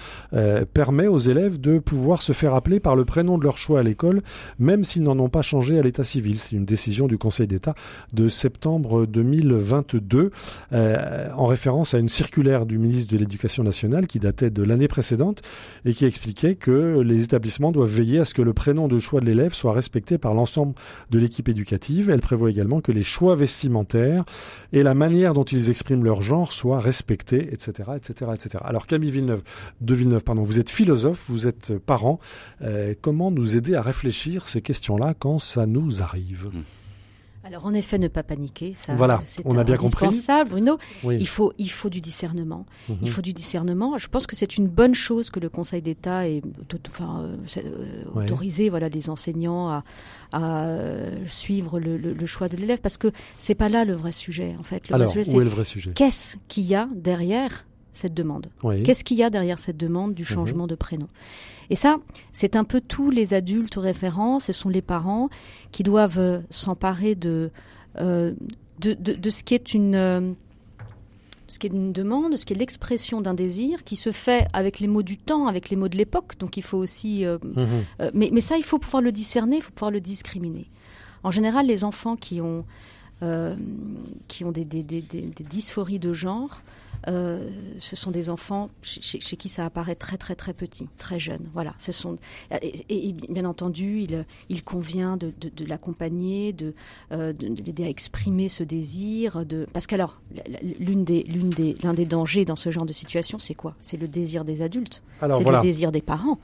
permet 0.72 1.06
aux 1.06 1.18
élèves 1.18 1.60
de 1.60 1.78
pouvoir 1.78 2.22
se 2.22 2.32
faire 2.32 2.54
appeler 2.54 2.80
par 2.80 2.96
le 2.96 3.04
prénom 3.04 3.36
de 3.36 3.44
leur 3.44 3.58
choix 3.58 3.80
à 3.80 3.82
l'école, 3.82 4.22
même 4.58 4.84
s'ils 4.84 5.02
n'en 5.02 5.18
ont 5.18 5.28
pas 5.28 5.42
changé 5.42 5.78
à 5.78 5.82
l'état 5.82 6.04
civil. 6.04 6.38
C'est 6.38 6.56
une 6.56 6.64
décision 6.64 7.06
du 7.06 7.18
Conseil 7.18 7.46
d'État 7.46 7.74
de 8.12 8.21
septembre 8.28 9.06
2022, 9.06 10.30
euh, 10.72 11.28
en 11.34 11.44
référence 11.44 11.94
à 11.94 11.98
une 11.98 12.08
circulaire 12.08 12.66
du 12.66 12.78
ministre 12.78 13.12
de 13.12 13.18
l'Éducation 13.18 13.62
nationale 13.62 14.06
qui 14.06 14.18
datait 14.18 14.50
de 14.50 14.62
l'année 14.62 14.88
précédente 14.88 15.42
et 15.84 15.94
qui 15.94 16.04
expliquait 16.04 16.54
que 16.54 17.00
les 17.00 17.24
établissements 17.24 17.72
doivent 17.72 17.90
veiller 17.90 18.20
à 18.20 18.24
ce 18.24 18.34
que 18.34 18.42
le 18.42 18.52
prénom 18.52 18.88
de 18.88 18.98
choix 18.98 19.20
de 19.20 19.26
l'élève 19.26 19.54
soit 19.54 19.72
respecté 19.72 20.18
par 20.18 20.34
l'ensemble 20.34 20.74
de 21.10 21.18
l'équipe 21.18 21.48
éducative. 21.48 22.10
Elle 22.10 22.20
prévoit 22.20 22.50
également 22.50 22.80
que 22.80 22.92
les 22.92 23.02
choix 23.02 23.34
vestimentaires 23.34 24.24
et 24.72 24.82
la 24.82 24.94
manière 24.94 25.34
dont 25.34 25.44
ils 25.44 25.70
expriment 25.70 26.04
leur 26.04 26.22
genre 26.22 26.52
soient 26.52 26.80
respectés, 26.80 27.48
etc., 27.52 27.90
etc., 27.96 28.30
etc. 28.34 28.58
Alors 28.64 28.86
Camille 28.86 29.10
Villeneuve, 29.10 29.42
de 29.80 29.94
Villeneuve, 29.94 30.22
pardon, 30.22 30.42
vous 30.42 30.60
êtes 30.60 30.70
philosophe, 30.70 31.24
vous 31.28 31.46
êtes 31.46 31.78
parent. 31.78 32.18
Euh, 32.62 32.94
comment 33.00 33.30
nous 33.30 33.56
aider 33.56 33.74
à 33.74 33.82
réfléchir 33.82 34.46
ces 34.46 34.62
questions-là 34.62 35.14
quand 35.18 35.38
ça 35.38 35.66
nous 35.66 36.02
arrive? 36.02 36.48
Mmh. 36.52 36.81
Alors 37.44 37.66
en 37.66 37.74
effet, 37.74 37.98
ne 37.98 38.06
pas 38.08 38.22
paniquer, 38.22 38.72
ça, 38.72 38.94
voilà, 38.94 39.20
on 39.44 39.58
a 39.58 39.64
bien 39.64 39.74
indispensable, 39.74 40.50
Bruno. 40.50 40.78
Il 41.04 41.26
faut, 41.26 41.52
il 41.58 41.70
faut 41.70 41.90
du 41.90 42.00
discernement. 42.00 42.66
Il 42.88 42.94
mhm. 42.94 43.06
faut 43.08 43.22
du 43.22 43.32
discernement. 43.32 43.98
Je 43.98 44.08
pense 44.08 44.28
que 44.28 44.36
c'est 44.36 44.56
une 44.56 44.68
bonne 44.68 44.94
chose 44.94 45.30
que 45.30 45.40
le 45.40 45.48
Conseil 45.48 45.82
d'État 45.82 46.28
ait 46.28 46.40
enfin, 46.88 47.22
euh, 47.22 47.36
euh, 47.56 48.04
autorisé, 48.14 48.70
voilà, 48.70 48.88
les 48.88 49.10
enseignants 49.10 49.68
à, 49.68 49.84
à 50.30 50.66
euh, 50.66 51.16
suivre 51.28 51.80
le, 51.80 51.96
le, 51.96 52.26
choix 52.26 52.48
de 52.48 52.56
l'élève, 52.56 52.80
parce 52.80 52.96
que 52.96 53.10
c'est 53.36 53.56
pas 53.56 53.68
là 53.68 53.84
le 53.84 53.94
vrai 53.94 54.12
sujet. 54.12 54.54
En 54.60 54.62
fait, 54.62 54.88
le 54.88 54.94
Alors, 54.94 55.12
vrai 55.12 55.24
sujet, 55.24 55.36
où 55.36 55.40
est 55.40 55.44
le 55.44 55.50
vrai 55.50 55.64
sujet? 55.64 55.92
Qu'est-ce 55.94 56.36
qu'il 56.46 56.64
y 56.64 56.76
a 56.76 56.88
derrière 56.94 57.66
cette 57.92 58.14
demande 58.14 58.46
Qu'est-ce 58.84 59.04
qu'il 59.04 59.18
y 59.18 59.22
a 59.22 59.30
derrière 59.30 59.58
cette 59.58 59.76
demande 59.76 60.14
du 60.14 60.22
mhm. 60.22 60.28
changement 60.28 60.66
de 60.66 60.74
prénom? 60.74 61.08
Et 61.70 61.74
ça, 61.74 61.96
c'est 62.32 62.56
un 62.56 62.64
peu 62.64 62.80
tous 62.80 63.10
les 63.10 63.34
adultes 63.34 63.76
référents, 63.76 64.40
ce 64.40 64.52
sont 64.52 64.68
les 64.68 64.82
parents 64.82 65.28
qui 65.70 65.82
doivent 65.82 66.18
euh, 66.18 66.40
s'emparer 66.50 67.14
de, 67.14 67.50
euh, 67.98 68.32
de, 68.78 68.92
de, 68.92 69.30
ce 69.30 69.44
qui 69.44 69.54
est 69.54 69.74
une... 69.74 69.94
Euh, 69.94 70.32
ce 71.48 71.58
qui 71.58 71.66
est 71.66 71.70
une 71.70 71.92
demande, 71.92 72.34
ce 72.36 72.46
qui 72.46 72.54
est 72.54 72.56
l'expression 72.56 73.20
d'un 73.20 73.34
désir, 73.34 73.84
qui 73.84 73.96
se 73.96 74.10
fait 74.10 74.46
avec 74.54 74.80
les 74.80 74.86
mots 74.86 75.02
du 75.02 75.18
temps, 75.18 75.48
avec 75.48 75.68
les 75.68 75.76
mots 75.76 75.88
de 75.88 75.98
l'époque. 75.98 76.38
Donc 76.38 76.56
il 76.56 76.62
faut 76.62 76.78
aussi, 76.78 77.26
mhm. 77.26 77.66
mais, 78.14 78.30
mais, 78.32 78.40
ça, 78.40 78.56
il 78.56 78.62
faut 78.62 78.78
pouvoir 78.78 79.02
le 79.02 79.12
discerner, 79.12 79.56
il 79.56 79.62
faut 79.62 79.72
pouvoir 79.72 79.90
le 79.90 80.00
discriminer. 80.00 80.70
En 81.24 81.30
général, 81.30 81.66
les 81.66 81.84
enfants 81.84 82.16
qui 82.16 82.40
ont 82.40 82.64
qui 84.28 84.44
ont 84.44 84.50
des, 84.50 84.64
des, 84.64 84.82
des, 84.82 85.02
des, 85.02 85.44
dysphories 85.44 85.98
de 86.00 86.12
genre 86.12 86.62
euh, 87.08 87.48
ce 87.78 87.96
sont 87.96 88.10
des 88.10 88.28
enfants 88.28 88.70
chez, 88.82 89.18
qui 89.18 89.48
ça 89.48 89.66
apparaît 89.66 89.94
très 89.94 90.16
très 90.16 90.34
très 90.34 90.52
petit, 90.52 90.88
très 90.98 91.18
jeune. 91.18 91.48
Voilà, 91.52 91.74
ce 91.78 91.92
sont 91.92 92.16
et, 92.60 93.12
bien 93.28 93.44
entendu, 93.44 94.00
il, 94.00 94.24
il 94.48 94.62
convient 94.62 95.16
de, 95.16 95.32
de, 95.38 95.64
l'accompagner, 95.64 96.52
de, 96.52 96.74
euh, 97.10 97.32
l'aider 97.40 97.84
à 97.84 97.88
exprimer 97.88 98.48
ce 98.48 98.62
désir, 98.62 99.44
de 99.44 99.66
parce 99.72 99.86
qu'alors 99.86 100.20
l'une 100.78 101.04
des 101.04 101.22
l'une 101.24 101.50
des 101.50 101.76
l'un 101.82 101.94
des 101.94 102.06
dangers 102.06 102.44
dans 102.44 102.56
ce 102.56 102.70
genre 102.70 102.86
de 102.86 102.92
situation, 102.92 103.38
c'est 103.38 103.54
quoi? 103.54 103.74
C'est 103.80 103.96
le 103.96 104.08
désir 104.08 104.44
des 104.44 104.62
adultes, 104.62 105.02
c'est 105.20 105.44
le 105.44 105.60
désir 105.60 105.92
des 105.92 106.02
parents, 106.02 106.38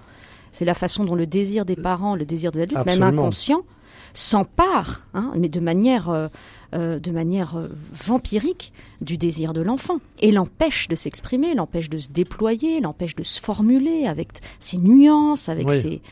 c'est 0.53 0.65
la 0.65 0.75
façon 0.75 1.05
dont 1.05 1.15
le 1.15 1.27
désir 1.27 1.65
des 1.65 1.77
parents, 1.77 2.17
le 2.17 2.25
désir 2.25 2.51
des 2.53 2.63
adultes, 2.63 2.85
même 2.85 3.03
inconscient, 3.03 3.63
s'empare, 4.15 5.07
hein, 5.15 5.33
mais 5.37 5.49
de 5.49 5.61
manière 5.61 6.09
euh, 6.11 6.29
euh, 6.75 6.99
de 6.99 7.11
manière 7.11 7.57
euh, 7.57 7.69
vampirique 7.93 8.75
du 9.01 9.17
désir 9.17 9.55
de 9.55 9.63
l'enfant 9.63 10.01
et 10.21 10.33
l'empêche 10.33 10.89
de 10.89 10.95
s'exprimer, 10.97 11.55
l'empêche 11.55 11.89
de 11.89 11.97
se 11.97 12.11
déployer, 12.11 12.81
l'empêche 12.81 13.15
de 13.15 13.23
se 13.23 13.41
formuler 13.41 14.07
avec 14.07 14.29
ses 14.61 14.77
nuances, 14.77 15.49
avec 15.49 15.71
ses... 15.71 16.03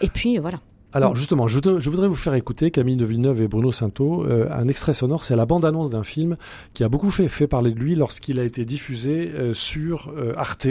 Et 0.00 0.08
puis 0.08 0.38
voilà. 0.38 0.60
Alors 0.92 1.14
justement, 1.14 1.46
je, 1.46 1.58
voudrais 1.88 2.08
vous 2.08 2.16
faire 2.16 2.34
écouter 2.34 2.72
Camille 2.72 2.96
de 2.96 3.04
Villeneuve 3.04 3.40
et 3.42 3.48
Bruno 3.48 3.70
Sainteau 3.70 4.24
euh, 4.24 4.48
un 4.50 4.66
extrait 4.66 4.92
sonore. 4.92 5.22
C'est 5.22 5.36
la 5.36 5.46
bande-annonce 5.46 5.88
d'un 5.90 6.02
film 6.02 6.36
qui 6.74 6.82
a 6.82 6.88
beaucoup 6.88 7.10
fait, 7.10 7.28
fait 7.28 7.46
parler 7.46 7.70
de 7.70 7.78
lui 7.78 7.94
lorsqu'il 7.94 8.40
a 8.40 8.44
été 8.44 8.64
diffusé 8.64 9.30
euh, 9.30 9.54
sur 9.54 10.12
euh, 10.16 10.32
Arte. 10.36 10.66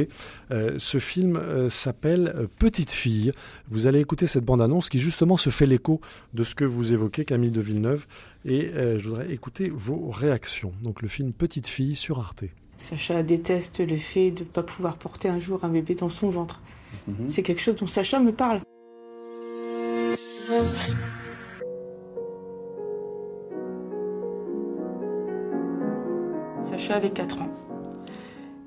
ce 0.50 0.98
film 0.98 1.40
s'appelle 1.70 2.48
Petite 2.60 2.92
fille. 2.92 3.32
Vous 3.70 3.88
allez 3.88 4.00
écouter 4.00 4.28
cette 4.28 4.44
bande-annonce 4.44 4.90
qui 4.90 5.00
justement 5.00 5.38
se 5.38 5.50
fait 5.50 5.66
l'écho 5.66 6.02
de 6.34 6.44
ce 6.44 6.54
que 6.54 6.66
vous 6.66 6.92
évoquez, 6.92 7.24
Camille 7.24 7.52
de 7.52 7.62
Villeneuve. 7.62 8.06
Et 8.46 8.72
je 8.74 9.04
voudrais 9.04 9.32
écouter 9.32 9.70
vos 9.70 10.10
réactions. 10.10 10.74
Donc 10.84 11.02
le 11.02 11.08
film 11.08 11.32
Petite 11.34 11.68
fille 11.68 11.96
sur 11.96 12.20
Arte. 12.20 12.44
Sacha 12.78 13.24
déteste 13.24 13.80
le 13.80 13.98
fait 13.98 14.32
de 14.32 14.42
ne 14.42 14.50
pas 14.50 14.64
pouvoir 14.64 14.98
porter 14.98 15.30
un 15.30 15.40
jour 15.40 15.64
un 15.64 15.70
bébé 15.70 15.96
dans 15.96 16.10
son 16.10 16.30
ventre. 16.30 16.62
Mhm. 17.08 17.30
C'est 17.30 17.44
quelque 17.44 17.62
chose 17.62 17.76
dont 17.76 17.88
Sacha 17.88 18.20
me 18.20 18.32
parle. 18.32 18.62
Sacha 26.64 26.96
avait 26.96 27.12
4 27.12 27.42
ans. 27.44 27.50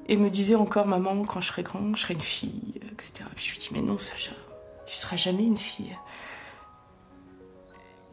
Et 0.07 0.17
me 0.17 0.31
disait 0.31 0.55
encore, 0.55 0.87
maman, 0.87 1.25
quand 1.25 1.41
je 1.41 1.49
serai 1.49 1.65
grand, 1.65 1.93
je 1.97 2.03
serai 2.03 2.15
une 2.15 2.21
fille, 2.21 2.75
etc. 2.93 3.25
Puis 3.35 3.47
je 3.47 3.53
lui 3.53 3.59
dis, 3.59 3.69
mais 3.73 3.81
non, 3.81 3.99
Sacha, 3.99 4.31
tu 4.87 4.95
seras 4.95 5.17
jamais 5.17 5.43
une 5.43 5.57
fille. 5.57 5.97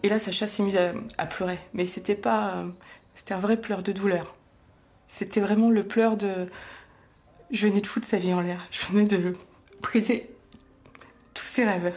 Et 0.02 0.10
là, 0.10 0.18
Sacha 0.18 0.48
s'est 0.48 0.64
mise 0.64 0.80
à, 1.20 1.26
pleurer. 1.28 1.60
Mais 1.74 1.86
c'était 1.86 2.16
pas. 2.16 2.66
C'était 3.14 3.36
un 3.36 3.40
vrai 3.40 3.58
pleur 3.58 3.84
de 3.84 3.92
douleur. 3.92 4.34
C'était 5.08 5.42
vraiment 5.42 5.70
le 5.70 5.84
pleur 5.84 6.18
de. 6.18 6.50
Je 7.52 7.68
venais 7.68 7.82
de 7.82 7.88
foutre 7.88 8.08
sa 8.08 8.18
vie 8.18 8.34
en 8.34 8.42
l'air. 8.42 8.68
Je 8.72 8.88
venais 8.88 9.04
de 9.04 9.36
briser 9.80 10.28
tous 11.36 11.44
ses 11.44 11.66
rêves. 11.66 11.94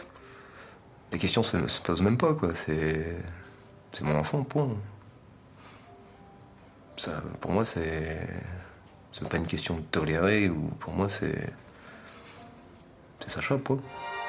La 1.13 1.19
question 1.19 1.43
se, 1.43 1.67
se 1.67 1.79
pose 1.79 2.01
même 2.01 2.17
pas. 2.17 2.35
C'est. 2.55 3.15
Mon 4.01 4.15
enfant, 4.15 4.43
point. 4.43 4.67
Ça, 6.97 7.21
pour 7.39 7.51
moi, 7.51 7.63
c'est. 7.63 8.27
C'est 9.11 9.29
pas 9.29 9.37
une 9.37 9.45
question 9.45 9.75
de 9.75 9.81
tolérer, 9.81 10.49
ou 10.49 10.69
pour 10.79 10.91
moi, 10.91 11.09
c'est. 11.09 11.53
C'est 13.19 13.29
point 13.29 13.79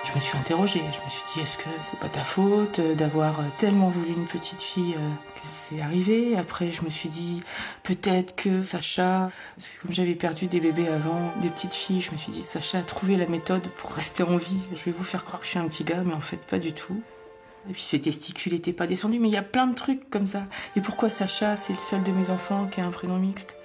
je 0.04 0.12
me 0.14 0.20
suis 0.20 0.36
interrogée. 0.36 0.80
Je 0.80 1.04
me 1.04 1.10
suis 1.10 1.22
dit, 1.34 1.40
est-ce 1.40 1.56
que 1.56 1.68
c'est 1.90 1.98
pas 1.98 2.08
ta 2.08 2.22
faute 2.22 2.80
d'avoir 2.80 3.40
tellement 3.58 3.88
voulu 3.88 4.12
une 4.12 4.26
petite 4.26 4.60
fille 4.60 4.94
euh, 4.94 5.08
que 5.34 5.40
c'est 5.42 5.80
arrivé? 5.80 6.36
Après, 6.36 6.72
je 6.72 6.82
me 6.82 6.90
suis 6.90 7.08
dit, 7.08 7.42
peut-être 7.82 8.36
que 8.36 8.62
Sacha, 8.62 9.30
parce 9.56 9.68
que 9.68 9.82
comme 9.82 9.92
j'avais 9.92 10.14
perdu 10.14 10.46
des 10.46 10.60
bébés 10.60 10.88
avant, 10.88 11.32
des 11.40 11.48
petites 11.48 11.74
filles, 11.74 12.00
je 12.00 12.12
me 12.12 12.16
suis 12.16 12.32
dit, 12.32 12.44
Sacha 12.44 12.78
a 12.78 12.82
trouvé 12.82 13.16
la 13.16 13.26
méthode 13.26 13.66
pour 13.78 13.92
rester 13.92 14.22
en 14.22 14.36
vie. 14.36 14.60
Je 14.74 14.84
vais 14.84 14.92
vous 14.92 15.04
faire 15.04 15.24
croire 15.24 15.40
que 15.40 15.46
je 15.46 15.50
suis 15.50 15.58
un 15.58 15.68
petit 15.68 15.84
gars, 15.84 16.02
mais 16.04 16.14
en 16.14 16.20
fait, 16.20 16.36
pas 16.36 16.58
du 16.58 16.72
tout. 16.72 17.00
Et 17.68 17.72
puis 17.72 17.82
ses 17.82 18.00
testicules 18.00 18.52
n'étaient 18.52 18.74
pas 18.74 18.86
descendus, 18.86 19.18
mais 19.18 19.28
il 19.28 19.34
y 19.34 19.38
a 19.38 19.42
plein 19.42 19.66
de 19.66 19.74
trucs 19.74 20.10
comme 20.10 20.26
ça. 20.26 20.42
Et 20.76 20.80
pourquoi 20.82 21.08
Sacha, 21.08 21.56
c'est 21.56 21.72
le 21.72 21.78
seul 21.78 22.02
de 22.02 22.12
mes 22.12 22.28
enfants 22.30 22.66
qui 22.66 22.80
a 22.80 22.84
un 22.84 22.90
prénom 22.90 23.16
mixte? 23.16 23.56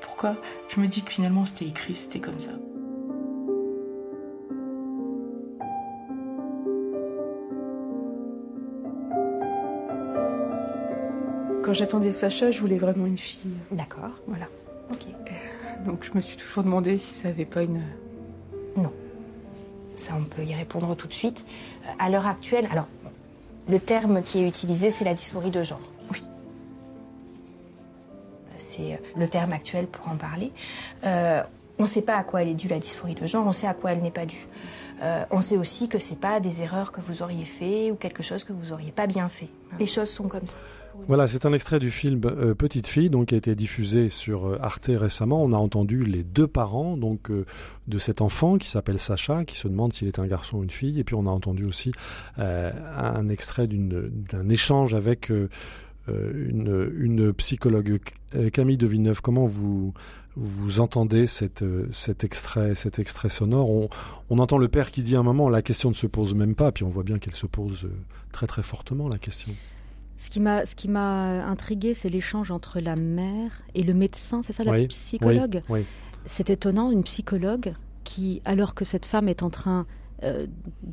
Pourquoi? 0.00 0.36
Je 0.68 0.80
me 0.80 0.86
dis 0.86 1.02
que 1.02 1.10
finalement 1.10 1.44
c'était 1.44 1.66
écrit, 1.66 1.96
c'était 1.96 2.20
comme 2.20 2.40
ça. 2.40 2.52
Quand 11.66 11.72
j'attendais 11.72 12.12
Sacha, 12.12 12.52
je 12.52 12.60
voulais 12.60 12.78
vraiment 12.78 13.06
une 13.06 13.18
fille. 13.18 13.50
D'accord. 13.72 14.12
Voilà. 14.28 14.46
Ok. 14.92 15.06
Donc 15.84 16.04
je 16.04 16.12
me 16.14 16.20
suis 16.20 16.36
toujours 16.36 16.62
demandé 16.62 16.96
si 16.96 17.12
ça 17.12 17.26
n'avait 17.26 17.44
pas 17.44 17.64
une. 17.64 17.82
Non. 18.76 18.92
Ça, 19.96 20.12
on 20.16 20.22
peut 20.22 20.44
y 20.44 20.54
répondre 20.54 20.94
tout 20.94 21.08
de 21.08 21.12
suite. 21.12 21.44
Euh, 21.84 21.88
à 21.98 22.08
l'heure 22.08 22.28
actuelle, 22.28 22.68
alors, 22.70 22.86
le 23.68 23.80
terme 23.80 24.22
qui 24.22 24.44
est 24.44 24.46
utilisé, 24.46 24.92
c'est 24.92 25.04
la 25.04 25.14
dysphorie 25.14 25.50
de 25.50 25.64
genre. 25.64 25.80
Oui. 26.12 26.22
C'est 28.56 28.92
euh, 28.92 28.98
le 29.16 29.26
terme 29.26 29.52
actuel 29.52 29.88
pour 29.88 30.08
en 30.08 30.14
parler. 30.14 30.52
Euh, 31.02 31.42
on 31.80 31.82
ne 31.82 31.88
sait 31.88 32.02
pas 32.02 32.14
à 32.14 32.22
quoi 32.22 32.42
elle 32.42 32.48
est 32.50 32.54
due 32.54 32.68
la 32.68 32.78
dysphorie 32.78 33.16
de 33.16 33.26
genre, 33.26 33.44
on 33.44 33.52
sait 33.52 33.66
à 33.66 33.74
quoi 33.74 33.90
elle 33.90 34.02
n'est 34.02 34.12
pas 34.12 34.24
due. 34.24 34.46
on 35.32 35.40
sait 35.40 35.56
aussi 35.56 35.88
que 35.88 35.98
c'est 35.98 36.18
pas 36.18 36.38
des 36.38 36.62
erreurs 36.62 36.92
que 36.92 37.00
vous 37.00 37.22
auriez 37.22 37.44
fait 37.44 37.90
ou 37.90 37.96
quelque 37.96 38.22
chose 38.22 38.44
que 38.44 38.52
vous 38.52 38.72
auriez 38.72 38.92
pas 38.92 39.08
bien 39.08 39.28
fait. 39.28 39.48
Les 39.80 39.88
choses 39.88 40.08
sont 40.08 40.28
comme 40.28 40.46
ça. 40.46 40.56
Voilà, 41.08 41.28
c'est 41.28 41.46
un 41.46 41.52
extrait 41.52 41.78
du 41.78 41.92
film 41.92 42.20
euh, 42.24 42.54
Petite 42.54 42.88
fille, 42.88 43.10
donc 43.10 43.26
qui 43.26 43.34
a 43.34 43.38
été 43.38 43.54
diffusé 43.54 44.08
sur 44.08 44.46
euh, 44.46 44.58
Arte 44.60 44.90
récemment. 44.92 45.40
On 45.42 45.52
a 45.52 45.56
entendu 45.56 46.04
les 46.04 46.24
deux 46.24 46.48
parents 46.48 46.96
donc 46.96 47.30
euh, 47.30 47.44
de 47.86 47.98
cet 47.98 48.20
enfant 48.20 48.58
qui 48.58 48.68
s'appelle 48.68 48.98
Sacha, 48.98 49.44
qui 49.44 49.56
se 49.56 49.68
demande 49.68 49.92
s'il 49.92 50.08
est 50.08 50.18
un 50.18 50.26
garçon 50.26 50.58
ou 50.58 50.62
une 50.64 50.70
fille. 50.70 50.98
Et 50.98 51.04
puis 51.04 51.14
on 51.14 51.26
a 51.26 51.30
entendu 51.30 51.64
aussi 51.64 51.92
un 52.38 53.28
extrait 53.28 53.68
d'un 53.68 54.48
échange 54.48 54.94
avec 54.94 55.30
une, 56.08 56.90
une, 56.98 57.32
psychologue, 57.34 58.00
Camille 58.52 58.76
de 58.76 58.86
Villeneuve. 58.86 59.22
Comment 59.22 59.46
vous 59.46 59.94
vous 60.34 60.80
entendez 60.80 61.26
cet 61.26 61.62
extrait, 62.24 62.74
cet 62.74 62.98
extrait 62.98 63.28
sonore? 63.28 63.70
On, 63.70 63.88
on, 64.30 64.38
entend 64.38 64.58
le 64.58 64.68
père 64.68 64.90
qui 64.90 65.02
dit 65.02 65.14
à 65.16 65.20
un 65.20 65.22
moment 65.22 65.48
la 65.48 65.62
question 65.62 65.88
ne 65.90 65.94
se 65.94 66.06
pose 66.08 66.34
même 66.34 66.54
pas, 66.56 66.72
puis 66.72 66.84
on 66.84 66.88
voit 66.88 67.04
bien 67.04 67.18
qu'elle 67.18 67.34
se 67.34 67.46
pose 67.46 67.88
très 68.32 68.46
très 68.46 68.62
fortement 68.62 69.08
la 69.08 69.18
question. 69.18 69.54
Ce 70.16 70.30
qui 70.30 70.40
m'a, 70.40 70.64
ce 70.64 70.74
qui 70.74 70.88
m'a 70.88 71.46
intrigué, 71.46 71.92
c'est 71.92 72.08
l'échange 72.08 72.50
entre 72.50 72.80
la 72.80 72.96
mère 72.96 73.62
et 73.74 73.82
le 73.82 73.92
médecin, 73.92 74.40
c'est 74.42 74.52
ça, 74.52 74.64
la 74.64 74.86
psychologue. 74.86 75.62
C'est 76.24 76.50
étonnant, 76.50 76.90
une 76.90 77.04
psychologue 77.04 77.74
qui, 78.02 78.40
alors 78.44 78.74
que 78.74 78.84
cette 78.84 79.04
femme 79.04 79.28
est 79.28 79.42
en 79.42 79.50
train 79.50 79.86
euh, 80.24 80.46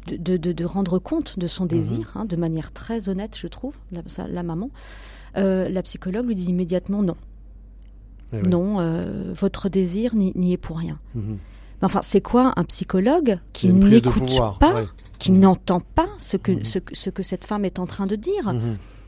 de, 0.08 0.36
de, 0.36 0.52
de, 0.52 0.66
rendre 0.66 1.00
compte 1.00 1.40
de 1.40 1.48
son 1.48 1.66
désir, 1.66 2.12
mhm. 2.14 2.22
hein, 2.22 2.26
de 2.26 2.36
manière 2.36 2.74
très 2.74 3.08
honnête, 3.08 3.38
je 3.40 3.48
trouve, 3.48 3.78
la, 3.92 4.02
la 4.28 4.44
maman, 4.44 4.70
euh, 5.38 5.70
la 5.70 5.82
psychologue 5.82 6.28
lui 6.28 6.36
dit 6.36 6.46
immédiatement 6.46 7.02
non. 7.02 7.16
Eh 8.34 8.42
non, 8.42 8.80
euh, 8.80 9.32
votre 9.34 9.70
désir 9.70 10.16
n'y 10.16 10.54
est 10.54 10.58
pour 10.58 10.78
rien. 10.78 11.00
Mhm. 11.16 11.38
Enfin, 11.82 12.02
c'est 12.02 12.22
quoi 12.22 12.54
un 12.56 12.64
psychologue 12.66 13.40
qui 13.54 13.70
n'écoute 13.70 14.60
pas, 14.60 14.86
qui 15.20 15.32
mhm. 15.32 15.40
n'entend 15.40 15.80
pas 15.80 16.10
ce 16.18 16.36
que, 16.38 16.64
ce, 16.66 16.80
ce, 16.92 17.10
que 17.10 17.24
cette 17.24 17.46
femme 17.46 17.64
est 17.64 17.80
en 17.80 17.86
train 17.86 18.08
de 18.08 18.16
dire 18.16 18.54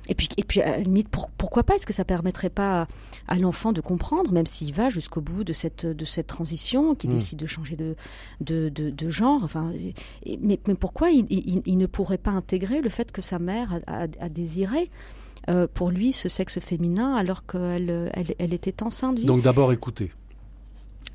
et 0.08 0.16
puis, 0.16 0.30
et 0.38 0.44
puis 0.44 0.62
à 0.62 0.72
la 0.72 0.78
limite, 0.80 1.08
pourquoi 1.10 1.64
pas? 1.64 1.76
Est-ce 1.76 1.86
que 1.86 1.94
ça 1.94 2.06
permettrait 2.06 2.50
pas 2.50 2.88
à, 3.28 3.36
l'enfant 3.38 3.74
de 3.74 3.82
comprendre, 3.82 4.32
même 4.32 4.46
s'il 4.46 4.74
va 4.74 4.90
jusqu'au 4.90 5.22
bout 5.22 5.44
de 5.44 5.54
cette, 5.54 5.86
de 5.86 6.06
cette 6.06 6.28
transition, 6.28 6.96
qui 6.96 7.08
mm. 7.08 7.12
décide 7.12 7.40
de 7.40 7.48
changer 7.48 7.76
de, 7.76 7.96
de, 8.42 8.70
de, 8.70 9.10
genre? 9.10 9.44
Enfin, 9.44 9.72
mais, 10.40 10.60
mais 10.68 10.76
pourquoi 10.76 11.10
il, 11.10 11.26
il, 11.30 11.78
ne 11.78 11.86
pourrait 11.86 12.18
pas 12.18 12.32
intégrer 12.32 12.82
le 12.82 12.90
fait 12.90 13.12
que 13.12 13.22
sa 13.22 13.40
mère 13.40 13.80
a, 13.88 14.30
désiré 14.30 14.92
euh, 15.50 15.68
pour 15.72 15.90
lui 15.90 16.12
ce 16.12 16.30
sexe 16.30 16.60
féminin 16.60 17.14
alors 17.14 17.46
qu'elle 17.46 18.12
elle, 18.14 18.36
elle, 18.40 18.54
était 18.54 18.84
enceinte 18.84 19.20
Donc 19.22 19.42
d'abord 19.42 19.74
écouter. 19.74 20.12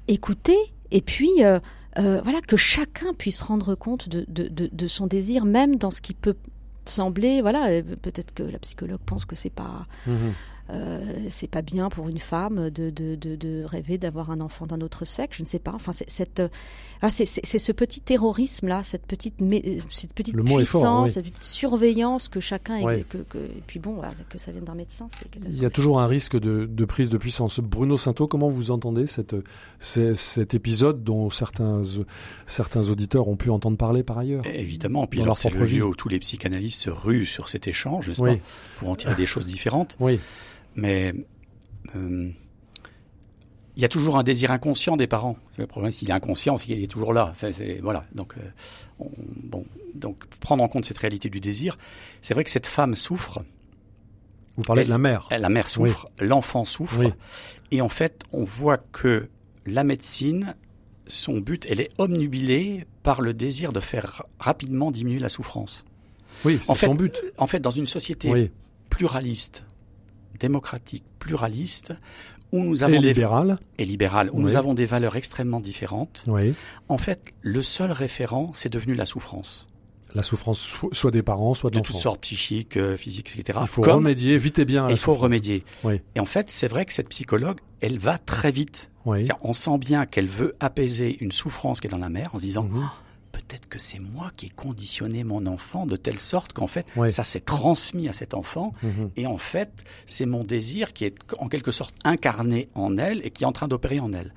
Écouter, 0.08 0.58
et 0.90 1.00
puis... 1.00 1.30
Euh, 1.44 1.60
euh, 1.98 2.20
voilà 2.22 2.40
que 2.40 2.56
chacun 2.56 3.14
puisse 3.14 3.40
rendre 3.40 3.74
compte 3.74 4.08
de, 4.08 4.24
de, 4.28 4.46
de, 4.46 4.70
de, 4.72 4.86
son 4.86 5.08
désir, 5.08 5.44
même 5.44 5.74
dans 5.74 5.90
ce 5.90 6.00
qui 6.00 6.14
peut 6.14 6.36
sembler, 6.88 7.42
voilà, 7.42 7.68
euh, 7.68 7.82
peut-être 8.00 8.32
que 8.34 8.42
la 8.42 8.58
psychologue 8.58 9.00
pense 9.04 9.24
que 9.24 9.36
c'est 9.36 9.50
pas, 9.50 9.86
mhm. 10.06 10.32
Euh, 10.72 11.00
c'est 11.28 11.48
pas 11.48 11.62
bien 11.62 11.88
pour 11.88 12.08
une 12.08 12.18
femme 12.18 12.70
de, 12.70 12.90
de, 12.90 13.14
de, 13.16 13.64
rêver 13.64 13.98
d'avoir 13.98 14.30
un 14.30 14.40
enfant 14.40 14.66
d'un 14.66 14.80
autre 14.80 15.04
sexe, 15.04 15.38
je 15.38 15.42
ne 15.42 15.46
sais 15.46 15.58
pas. 15.58 15.72
Enfin, 15.72 15.92
c'est 15.92 16.08
cette, 16.08 16.42
ah, 17.02 17.10
c'est 17.10 17.24
ce 17.24 17.72
petit 17.72 18.00
terrorisme 18.00 18.68
là, 18.68 18.82
cette 18.82 19.06
petite, 19.06 19.36
cette 19.90 20.12
petite 20.12 20.36
puissance, 20.36 21.12
cette 21.12 21.24
petite 21.24 21.44
surveillance 21.44 22.28
que 22.28 22.40
chacun, 22.40 22.76
et 22.76 23.04
puis 23.66 23.78
bon, 23.78 24.00
que 24.28 24.38
ça 24.38 24.52
vienne 24.52 24.64
d'un 24.64 24.74
médecin, 24.74 25.08
Il 25.48 25.60
y 25.60 25.64
a 25.64 25.70
toujours 25.70 26.00
un 26.00 26.06
risque 26.06 26.38
de, 26.38 26.66
de 26.66 26.84
prise 26.84 27.08
de 27.08 27.18
puissance. 27.18 27.60
Bruno 27.60 27.96
Sainteau, 27.96 28.26
comment 28.26 28.48
vous 28.48 28.70
entendez 28.70 29.06
cette, 29.06 29.34
cet 29.78 30.54
épisode 30.54 31.02
dont 31.04 31.30
certains, 31.30 31.82
certains 32.46 32.90
auditeurs 32.90 33.28
ont 33.28 33.36
pu 33.36 33.50
entendre 33.50 33.76
parler 33.76 34.02
par 34.02 34.18
ailleurs? 34.18 34.44
Évidemment, 34.46 35.06
puis 35.06 35.22
alors 35.22 35.38
c'est 35.38 35.50
le 35.50 35.64
lieu 35.64 35.84
où 35.84 35.94
tous 35.94 36.08
les 36.08 36.18
psychanalystes 36.18 36.82
se 36.82 36.90
ruent 36.90 37.26
sur 37.26 37.48
cet 37.48 37.66
échange, 37.66 38.08
n'est-ce 38.08 38.22
pas, 38.22 38.36
pour 38.78 38.90
en 38.90 38.96
tirer 38.96 39.14
des 39.14 39.26
choses 39.26 39.46
différentes. 39.46 39.96
Oui. 40.00 40.20
Mais 40.76 41.14
euh, 41.96 42.30
il 43.76 43.82
y 43.82 43.84
a 43.84 43.88
toujours 43.88 44.18
un 44.18 44.22
désir 44.22 44.50
inconscient 44.50 44.96
des 44.96 45.06
parents. 45.06 45.36
Le 45.56 45.66
problème, 45.66 45.92
s'il 45.92 46.10
est 46.10 46.12
inconscient, 46.12 46.56
c'est 46.56 46.66
qu'il 46.66 46.82
est 46.82 46.90
toujours 46.90 47.12
là. 47.12 47.28
Enfin, 47.30 47.50
voilà. 47.82 48.04
Donc, 48.14 48.34
euh, 48.36 49.04
bon, 49.42 49.64
donc 49.94 50.26
prendre 50.40 50.62
en 50.62 50.68
compte 50.68 50.84
cette 50.84 50.98
réalité 50.98 51.30
du 51.30 51.40
désir. 51.40 51.78
C'est 52.20 52.34
vrai 52.34 52.44
que 52.44 52.50
cette 52.50 52.66
femme 52.66 52.94
souffre. 52.94 53.42
Vous 54.56 54.62
parlez 54.64 54.84
de 54.84 54.90
la 54.90 54.98
mère. 54.98 55.28
la 55.30 55.48
mère 55.48 55.68
souffre, 55.68 56.10
l'enfant 56.18 56.64
souffre, 56.64 57.14
et 57.70 57.80
en 57.80 57.88
fait, 57.88 58.24
on 58.32 58.44
voit 58.44 58.78
que 58.78 59.28
la 59.64 59.84
médecine, 59.84 60.54
son 61.06 61.38
but, 61.38 61.66
elle 61.70 61.80
est 61.80 61.90
omnubilée 61.98 62.84
par 63.02 63.22
le 63.22 63.32
désir 63.32 63.72
de 63.72 63.80
faire 63.80 64.24
rapidement 64.38 64.90
diminuer 64.90 65.20
la 65.20 65.28
souffrance. 65.28 65.84
Oui, 66.44 66.58
c'est 66.62 66.74
son 66.74 66.94
but. 66.94 67.22
En 67.38 67.46
fait, 67.46 67.60
dans 67.60 67.70
une 67.70 67.86
société 67.86 68.50
pluraliste, 68.90 69.64
démocratique, 70.40 71.04
pluraliste, 71.18 71.94
où 72.52 72.58
nous 72.60 72.82
avons 72.82 72.94
et 72.94 72.98
libéral. 72.98 73.58
et 73.78 73.84
libéral, 73.84 74.30
où 74.32 74.40
nous 74.40 74.56
avons 74.56 74.74
des 74.74 74.86
valeurs 74.86 75.16
extrêmement 75.16 75.60
différentes. 75.60 76.24
Oui. 76.26 76.54
En 76.88 76.98
fait, 76.98 77.32
le 77.42 77.62
seul 77.62 77.92
référent, 77.92 78.50
c'est 78.54 78.72
devenu 78.72 78.94
la 78.94 79.04
souffrance. 79.04 79.66
La 80.16 80.24
souffrance, 80.24 80.76
soit 80.90 81.12
des 81.12 81.22
parents, 81.22 81.54
soit 81.54 81.70
de, 81.70 81.76
de 81.76 81.80
toutes 81.84 81.94
sortes, 81.94 82.22
psychiques, 82.22 82.76
euh, 82.76 82.96
physiques, 82.96 83.30
etc. 83.38 83.60
Il 83.62 83.68
faut 83.68 83.82
remédier, 83.82 84.36
vite 84.38 84.58
et 84.58 84.64
bien. 84.64 84.90
il 84.90 84.96
faut 84.96 85.14
remédier. 85.14 85.64
Oui. 85.84 86.00
Et 86.16 86.20
en 86.20 86.24
fait, 86.24 86.50
c'est 86.50 86.66
vrai 86.66 86.84
que 86.84 86.92
cette 86.92 87.08
psychologue, 87.10 87.60
elle 87.80 87.98
va 87.98 88.18
très 88.18 88.50
vite. 88.50 88.90
On 89.42 89.52
sent 89.52 89.78
bien 89.78 90.06
qu'elle 90.06 90.26
veut 90.26 90.56
apaiser 90.58 91.16
une 91.20 91.30
souffrance 91.30 91.80
qui 91.80 91.86
est 91.86 91.90
dans 91.90 91.98
la 91.98 92.10
mère 92.10 92.30
en 92.34 92.38
se 92.38 92.42
disant. 92.42 92.64
Mhm 92.64 92.88
peut-être 93.50 93.68
que 93.68 93.78
c'est 93.78 93.98
moi 93.98 94.30
qui 94.36 94.46
ai 94.46 94.50
conditionné 94.50 95.24
mon 95.24 95.46
enfant 95.46 95.84
de 95.84 95.96
telle 95.96 96.20
sorte 96.20 96.52
qu'en 96.52 96.68
fait, 96.68 96.86
ça 97.08 97.24
s'est 97.24 97.40
transmis 97.40 98.08
à 98.08 98.12
cet 98.12 98.34
enfant. 98.34 98.72
Mhm. 98.82 99.10
Et 99.16 99.26
en 99.26 99.38
fait, 99.38 99.84
c'est 100.06 100.26
mon 100.26 100.44
désir 100.44 100.92
qui 100.92 101.04
est 101.04 101.16
en 101.38 101.48
quelque 101.48 101.72
sorte 101.72 101.94
incarné 102.04 102.68
en 102.74 102.96
elle 102.96 103.24
et 103.26 103.30
qui 103.30 103.42
est 103.42 103.46
en 103.46 103.52
train 103.52 103.66
d'opérer 103.66 103.98
en 103.98 104.12
elle. 104.12 104.32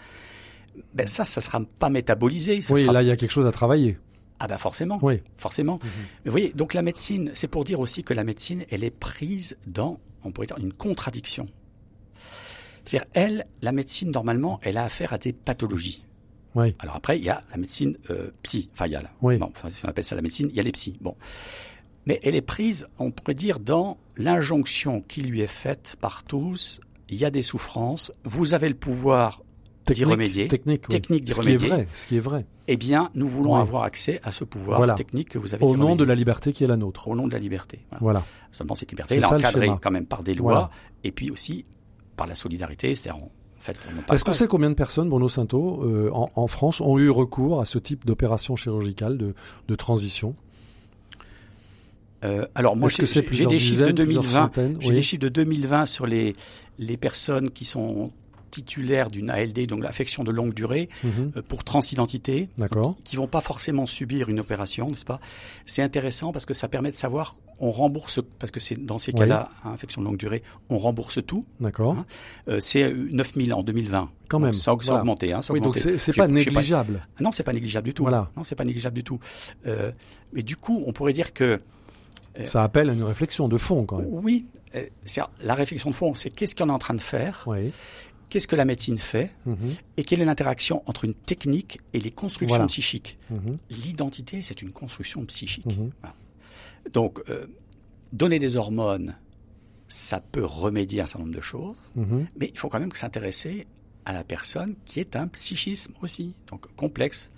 Ben 0.96 1.06
ça, 1.06 1.26
ça 1.26 1.42
sera 1.42 1.62
pas 1.80 1.90
métabolisé. 1.90 2.60
oui, 2.72 2.86
là, 2.86 3.04
il 3.04 3.08
y 3.08 3.12
a 3.12 3.16
quelque 3.16 3.32
chose 3.32 3.46
à 3.46 3.52
travailler. 3.52 4.00
Ah 4.40 4.48
ben 4.48 4.58
forcément, 4.58 4.98
oui. 5.04 5.22
forcément. 5.38 5.76
Mhm. 5.76 5.90
Mais 6.26 6.30
vous 6.30 6.32
voyez, 6.32 6.54
donc 6.54 6.74
la 6.74 6.82
médecine, 6.82 7.30
c'est 7.34 7.48
pour 7.48 7.64
dire 7.64 7.80
aussi 7.80 8.04
que 8.04 8.16
la 8.16 8.24
médecine, 8.24 8.66
elle 8.72 8.84
est 8.84 8.90
prise 8.90 9.56
dans, 9.68 10.00
on 10.24 10.32
pourrait 10.32 10.48
dire, 10.48 10.58
une 10.58 10.74
contradiction. 10.74 11.46
C'est-à-dire, 12.84 13.08
elle, 13.14 13.46
la 13.62 13.72
médecine, 13.72 14.12
normalement, 14.12 14.60
elle 14.64 14.78
a 14.78 14.84
affaire 14.84 15.14
à 15.14 15.18
des 15.20 15.34
pathologies. 15.34 16.04
Oui. 16.56 16.74
Alors 16.80 16.96
après, 16.96 17.18
il 17.18 17.24
y 17.24 17.30
a 17.30 17.42
la 17.52 17.58
médecine 17.58 17.98
euh, 18.10 18.32
psy. 18.44 18.70
Enfin, 18.74 18.88
il 18.88 18.94
y 18.94 18.96
a 18.96 19.02
la, 19.02 19.10
oui. 19.22 19.38
bon, 19.38 19.50
enfin, 19.56 19.70
si 19.70 19.86
on 19.86 19.90
appelle 19.90 20.06
ça 20.06 20.16
la 20.16 20.22
médecine, 20.22 20.48
il 20.50 20.56
y 20.56 20.60
a 20.60 20.64
les 20.64 20.72
psys. 20.72 20.98
Bon. 21.02 21.16
Mais 22.06 22.20
elle 22.24 22.36
est 22.36 22.42
prise, 22.42 22.88
on 23.00 23.12
pourrait 23.12 23.34
dire, 23.34 23.60
dans 23.60 23.98
l'injonction 24.18 25.02
qui 25.02 25.22
lui 25.22 25.42
est 25.42 25.48
faite 25.48 25.96
par 26.02 26.24
tous. 26.24 26.82
Il 27.10 27.18
y 27.18 27.26
a 27.26 27.32
des 27.32 27.42
souffrances. 27.42 28.12
Vous 28.24 28.54
avez 28.54 28.68
le 28.68 28.76
pouvoir 28.76 29.42
d'y 29.92 30.06
remédier. 30.06 30.48
Technique, 30.48 30.88
technique 30.88 31.24
d'y 31.24 31.34
ce 31.34 31.42
Qui 31.42 31.52
est 31.52 31.58
vrai, 31.58 31.88
ce 31.92 32.08
qui 32.08 32.18
est 32.18 32.22
vrai. 32.22 32.46
Eh 32.68 32.78
bien, 32.78 33.10
nous 33.16 33.28
voulons 33.28 33.56
avoir 33.56 33.84
accès 33.84 34.22
à 34.24 34.32
ce 34.32 34.44
pouvoir 34.44 34.96
technique 34.96 35.30
que 35.30 35.38
vous 35.38 35.54
avez. 35.54 35.64
Au 35.64 35.76
nom 35.76 35.96
de 35.96 36.04
la 36.04 36.16
liberté 36.16 36.54
qui 36.54 36.64
est 36.64 36.68
la 36.68 36.78
nôtre. 36.78 37.08
Au 37.08 37.16
nom 37.16 37.28
de 37.28 37.34
la 37.34 37.40
liberté. 37.40 37.80
Voilà. 37.90 38.02
voilà. 38.02 38.24
Seulement 38.52 38.76
cette 38.76 38.92
liberté, 38.92 39.16
est 39.16 39.26
encadrée 39.26 39.72
quand 39.82 39.92
même 39.92 40.06
par 40.06 40.24
des 40.24 40.34
lois 40.34 40.70
et 41.04 41.12
puis 41.12 41.32
aussi 41.32 41.66
par 42.16 42.28
la 42.28 42.36
solidarité, 42.36 42.94
c'est-à-dire 42.96 43.24
est-ce 44.12 44.24
qu'on 44.24 44.34
sait 44.34 44.48
combien 44.48 44.70
de 44.70 44.76
personnes, 44.76 45.10
Bruno 45.10 45.30
Santo, 45.30 45.84
euh, 45.84 46.10
en, 46.14 46.48
France, 46.48 46.82
ont 46.82 46.98
eu 46.98 47.10
recours 47.10 47.62
à 47.62 47.66
ce 47.66 47.80
type 47.80 48.06
d'opération 48.06 48.56
chirurgicale 48.56 49.18
de, 49.18 49.76
transition? 49.76 50.36
Euh, 52.24 52.46
alors 52.56 52.78
moi, 52.78 52.90
j'ai 52.90 53.04
des 53.04 53.60
chiffres 53.60 53.86
de 53.86 53.92
2020. 53.92 54.52
J'ai 54.80 54.92
des 54.92 55.02
chiffres 55.02 55.22
de 55.22 55.30
2020 55.30 55.86
sur 55.86 56.06
les 56.06 56.34
les 56.80 56.98
personnes 56.98 57.50
qui 57.52 57.66
sont 57.66 58.12
titulaires 58.54 59.10
d'une 59.10 59.32
ALD, 59.32 59.66
donc 59.66 59.82
l'affection 59.82 60.24
de 60.24 60.32
longue 60.32 60.54
durée, 60.54 60.88
mhm. 61.04 61.32
euh, 61.38 61.42
pour 61.42 61.64
transidentité, 61.64 62.50
qui, 63.04 63.16
vont 63.16 63.28
pas 63.28 63.42
forcément 63.42 63.88
subir 63.88 64.30
une 64.30 64.40
opération, 64.40 64.90
n'est-ce 64.90 65.06
pas? 65.06 65.20
C'est 65.66 65.82
intéressant 65.82 66.32
parce 66.32 66.46
que 66.46 66.54
ça 66.54 66.68
permet 66.68 66.92
de 66.92 66.96
savoir, 66.96 67.36
on 67.60 67.72
rembourse, 67.72 68.20
parce 68.40 68.52
que 68.52 68.60
c'est 68.60 68.84
dans 68.84 68.98
ces 68.98 69.14
cas-là, 69.14 69.50
hein, 69.64 69.72
affection 69.74 70.02
de 70.02 70.08
longue 70.08 70.18
durée, 70.18 70.44
on 70.70 70.78
rembourse 70.78 71.20
tout. 71.26 71.46
D'accord. 71.60 71.96
Hein. 71.98 72.06
Euh, 72.48 72.60
c'est 72.60 72.92
9000 72.92 73.54
en 73.54 73.64
2020. 73.64 74.10
Quand 74.28 74.40
même. 74.40 74.54
ça, 74.54 74.72
a 74.72 74.74
augmenté. 74.74 75.34
Hein, 75.34 75.42
oui, 75.50 75.60
donc 75.60 75.78
c'est 75.78 76.16
pas 76.16 76.28
négligeable. 76.28 76.94
Pas... 76.94 77.08
Ah 77.20 77.24
non, 77.24 77.32
c'est 77.32 77.44
pas 77.44 77.54
négligeable 77.54 77.86
du 77.86 77.94
tout. 77.94 78.04
Voilà. 78.04 78.30
Non, 78.36 78.44
c'est 78.44 78.56
pas 78.56 78.66
négligeable 78.66 78.96
du 78.96 79.04
tout. 79.04 79.20
Euh, 79.68 79.92
mais 80.32 80.42
du 80.42 80.56
coup, 80.56 80.84
on 80.88 80.94
pourrait 80.94 81.14
dire 81.14 81.34
que 81.34 81.62
ça 82.44 82.64
appelle 82.64 82.90
à 82.90 82.94
une 82.94 83.04
réflexion 83.04 83.48
de 83.48 83.58
fond 83.58 83.86
quand 83.86 84.00
même. 84.00 84.08
Oui, 84.10 84.46
la 85.44 85.56
réflexion 85.56 85.90
de 85.92 85.96
fond, 85.96 86.16
c'est 86.16 86.32
qu'est-ce 86.32 86.56
qu'on 86.56 86.70
est 86.70 86.74
en 86.74 86.80
train 86.80 86.96
de 86.96 87.02
faire 87.02 87.44
oui 87.46 87.72
qu'est-ce 88.34 88.48
que 88.48 88.56
la 88.56 88.66
médecine 88.66 88.98
fait 88.98 89.30
mhm. 89.46 89.76
et 89.96 90.04
quelle 90.04 90.20
est 90.20 90.26
l'interaction 90.26 90.82
entre 90.88 91.06
une 91.06 91.14
technique 91.14 91.78
et 91.94 92.00
les 92.00 92.10
constructions 92.10 92.66
psychiques. 92.66 93.20
Mhm. 93.30 93.60
L'identité, 93.70 94.42
c'est 94.42 94.64
une 94.64 94.72
construction 94.72 95.24
psychique. 95.26 95.68
Mhm. 95.68 95.92
Donc, 96.92 97.22
euh, 97.30 97.48
donner 98.12 98.40
des 98.40 98.56
hormones, 98.58 99.16
ça 99.88 100.20
peut 100.20 100.46
remédier 100.46 101.00
à 101.02 101.04
un 101.04 101.06
certain 101.06 101.24
nombre 101.26 101.36
de 101.36 101.42
choses, 101.42 101.76
mais 102.40 102.50
il 102.52 102.58
faut 102.58 102.68
quand 102.70 102.80
même 102.80 102.92
s'intéresser 102.94 103.68
à 104.06 104.14
la 104.14 104.24
personne 104.24 104.76
qui 104.86 105.00
est 105.00 105.16
un 105.16 105.28
psychisme 105.28 105.94
aussi, 106.02 106.36
donc 106.50 106.74
complexe. 106.76 107.32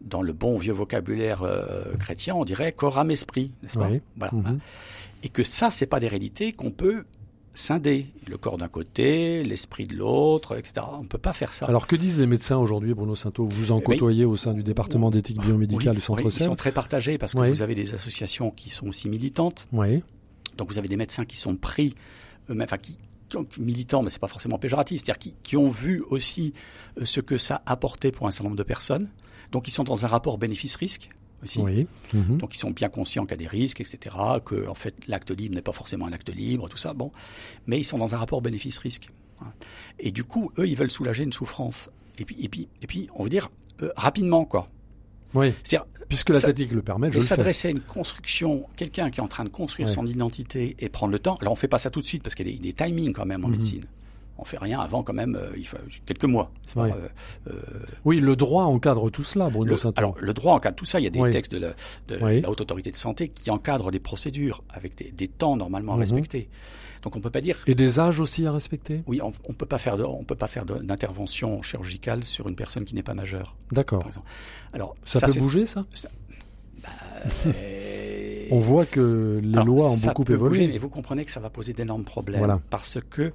Dans 0.00 0.20
le 0.22 0.34
bon 0.34 0.58
vieux 0.58 0.72
vocabulaire 0.74 1.42
euh, 1.42 1.94
chrétien, 1.96 2.34
on 2.34 2.44
dirait 2.44 2.72
corps, 2.72 2.98
âme, 2.98 3.10
esprit, 3.10 3.52
n'est-ce 3.62 3.78
pas? 3.78 3.88
Voilà. 4.16 4.32
Et 5.22 5.30
que 5.30 5.42
ça, 5.42 5.70
c'est 5.70 5.86
pas 5.86 5.98
des 5.98 6.08
réalités 6.08 6.52
qu'on 6.52 6.70
peut 6.70 7.04
scindé. 7.54 8.06
Le 8.28 8.36
corps 8.36 8.58
d'un 8.58 8.68
côté, 8.68 9.42
l'esprit 9.44 9.86
de 9.86 9.94
l'autre, 9.94 10.58
etc. 10.58 10.86
On 10.92 11.02
ne 11.02 11.08
peut 11.08 11.18
pas 11.18 11.32
faire 11.32 11.52
ça. 11.52 11.66
Alors 11.66 11.86
que 11.86 11.96
disent 11.96 12.18
les 12.18 12.26
médecins 12.26 12.58
aujourd'hui, 12.58 12.94
Bruno 12.94 13.14
Santo 13.14 13.46
Vous 13.46 13.72
en 13.72 13.78
eh 13.78 13.82
côtoyez 13.82 14.24
au 14.24 14.36
sein 14.36 14.52
du 14.52 14.62
département 14.62 15.10
d'éthique 15.10 15.40
biomédicale 15.40 15.94
du 15.94 16.00
Centre 16.00 16.24
oui, 16.24 16.32
Ils 16.34 16.42
sont 16.42 16.56
très 16.56 16.72
partagés 16.72 17.16
parce 17.18 17.34
que 17.34 17.48
vous 17.48 17.62
avez 17.62 17.74
des 17.74 17.94
associations 17.94 18.50
qui 18.50 18.70
sont 18.70 18.88
aussi 18.88 19.08
militantes. 19.08 19.68
Oui. 19.72 20.02
Donc 20.56 20.70
vous 20.70 20.78
avez 20.78 20.88
des 20.88 20.96
médecins 20.96 21.24
qui 21.24 21.36
sont 21.36 21.56
pris, 21.56 21.94
enfin 22.48 22.76
qui, 22.76 22.96
militants, 23.58 24.02
mais 24.02 24.10
c'est 24.10 24.20
pas 24.20 24.28
forcément 24.28 24.58
péjoratif, 24.58 25.00
c'est-à-dire 25.00 25.18
qui, 25.18 25.34
qui, 25.42 25.56
ont 25.56 25.68
vu 25.68 26.02
aussi 26.10 26.52
euh, 26.98 27.04
ce 27.04 27.20
que 27.20 27.38
ça 27.38 27.62
apportait 27.66 28.12
pour 28.12 28.26
un 28.26 28.30
certain 28.30 28.44
nombre 28.44 28.56
de 28.56 28.62
personnes. 28.62 29.08
Donc 29.52 29.68
ils 29.68 29.70
sont 29.70 29.84
dans 29.84 30.04
un 30.04 30.08
rapport 30.08 30.38
bénéfice-risque. 30.38 31.08
Oui. 31.62 31.86
Mhm. 32.12 32.38
Donc 32.38 32.54
ils 32.54 32.58
sont 32.58 32.70
bien 32.70 32.88
conscients 32.88 33.22
qu'il 33.22 33.32
y 33.32 33.34
a 33.34 33.36
des 33.36 33.46
risques, 33.46 33.80
etc. 33.80 34.16
Que 34.44 34.68
en 34.68 34.74
fait 34.74 34.94
l'acte 35.08 35.30
libre 35.30 35.54
n'est 35.54 35.62
pas 35.62 35.72
forcément 35.72 36.06
un 36.06 36.12
acte 36.12 36.34
libre, 36.34 36.68
tout 36.68 36.76
ça. 36.76 36.92
Bon, 36.92 37.12
mais 37.66 37.78
ils 37.78 37.84
sont 37.84 37.98
dans 37.98 38.14
un 38.14 38.18
rapport 38.18 38.42
bénéfice-risque. 38.42 39.08
Et 39.98 40.10
du 40.10 40.24
coup, 40.24 40.50
eux, 40.58 40.66
ils 40.66 40.76
veulent 40.76 40.90
soulager 40.90 41.22
une 41.22 41.32
souffrance. 41.32 41.90
Et 42.18 42.24
puis, 42.24 42.36
et 42.40 42.48
puis, 42.48 42.68
et 42.82 42.86
puis, 42.86 43.08
on 43.14 43.24
veut 43.24 43.28
dire 43.28 43.50
euh, 43.82 43.90
rapidement, 43.96 44.44
quoi. 44.44 44.66
Oui. 45.34 45.52
Puisque 46.08 46.30
la 46.30 46.40
technique 46.40 46.72
le 46.72 46.82
permet, 46.82 47.10
je 47.10 47.18
et 47.18 47.20
s'adresser 47.20 47.68
à 47.68 47.70
une 47.72 47.80
construction, 47.80 48.66
quelqu'un 48.76 49.10
qui 49.10 49.18
est 49.18 49.22
en 49.22 49.28
train 49.28 49.44
de 49.44 49.48
construire 49.48 49.88
son 49.88 50.06
identité 50.06 50.76
et 50.78 50.88
prendre 50.88 51.12
le 51.12 51.18
temps. 51.18 51.34
Alors 51.40 51.52
on 51.52 51.56
fait 51.56 51.68
pas 51.68 51.78
ça 51.78 51.90
tout 51.90 52.00
de 52.00 52.06
suite 52.06 52.22
parce 52.22 52.36
qu'il 52.36 52.48
y 52.48 52.54
a 52.54 52.58
des, 52.58 52.72
timings 52.72 53.12
quand 53.12 53.26
même 53.26 53.44
en 53.44 53.48
mhm. 53.48 53.54
médecine 53.54 53.84
on 54.38 54.44
fait 54.44 54.58
rien 54.58 54.80
avant 54.80 55.02
quand 55.02 55.14
même 55.14 55.36
euh, 55.36 55.50
il 55.56 55.66
faut 55.66 55.76
quelques 56.06 56.24
mois. 56.24 56.50
Oui. 56.76 56.90
Euh, 56.90 57.50
euh, 57.50 57.60
oui, 58.04 58.20
le 58.20 58.36
droit 58.36 58.64
encadre 58.64 59.10
tout 59.10 59.22
cela, 59.22 59.48
Bruno 59.48 59.74
le, 59.74 59.92
Alors 59.96 60.16
le 60.18 60.34
droit 60.34 60.54
encadre 60.54 60.76
tout 60.76 60.84
ça. 60.84 61.00
Il 61.00 61.04
y 61.04 61.06
a 61.06 61.10
des 61.10 61.30
textes 61.30 61.52
de, 61.52 61.58
la, 61.58 61.72
de 62.08 62.16
la, 62.16 62.50
haute 62.50 62.60
autorité 62.60 62.90
de 62.90 62.96
santé 62.96 63.28
qui 63.28 63.50
encadrent 63.50 63.90
les 63.90 64.00
procédures 64.00 64.62
avec 64.70 64.96
des, 64.96 65.10
des 65.10 65.28
temps 65.28 65.56
normalement 65.56 65.94
mhm. 65.94 66.00
respectés. 66.00 66.48
Donc 67.02 67.16
on 67.16 67.20
peut 67.20 67.30
pas 67.30 67.42
dire. 67.42 67.58
Et 67.66 67.74
des 67.74 68.00
âges 68.00 68.18
aussi 68.18 68.46
à 68.46 68.52
respecter? 68.52 69.02
Oui, 69.06 69.20
on, 69.22 69.32
on 69.48 69.52
peut 69.52 69.66
pas 69.66 69.78
faire 69.78 69.96
de, 69.96 70.04
on 70.04 70.24
peut 70.24 70.34
pas 70.34 70.48
faire 70.48 70.64
d'intervention 70.64 71.62
chirurgicale 71.62 72.24
sur 72.24 72.48
une 72.48 72.56
personne 72.56 72.84
qui 72.84 72.94
n'est 72.94 73.02
pas 73.02 73.14
majeure. 73.14 73.56
D'accord. 73.72 74.02
Alors 74.72 74.96
ça, 75.04 75.26
peut 75.26 75.38
bouger 75.38 75.66
ça? 75.66 75.82
bah, 76.82 76.88
on 78.50 78.58
voit 78.58 78.86
que 78.86 79.40
les 79.42 79.62
lois 79.64 79.90
ont 79.90 79.96
beaucoup 80.06 80.24
évolué. 80.24 80.48
Bouger, 80.48 80.66
mais 80.68 80.78
vous 80.78 80.88
comprenez 80.88 81.24
que 81.24 81.30
ça 81.30 81.40
va 81.40 81.50
poser 81.50 81.72
d'énormes 81.72 82.04
problèmes 82.04 82.38
voilà. 82.38 82.60
parce 82.70 82.98
que 83.10 83.32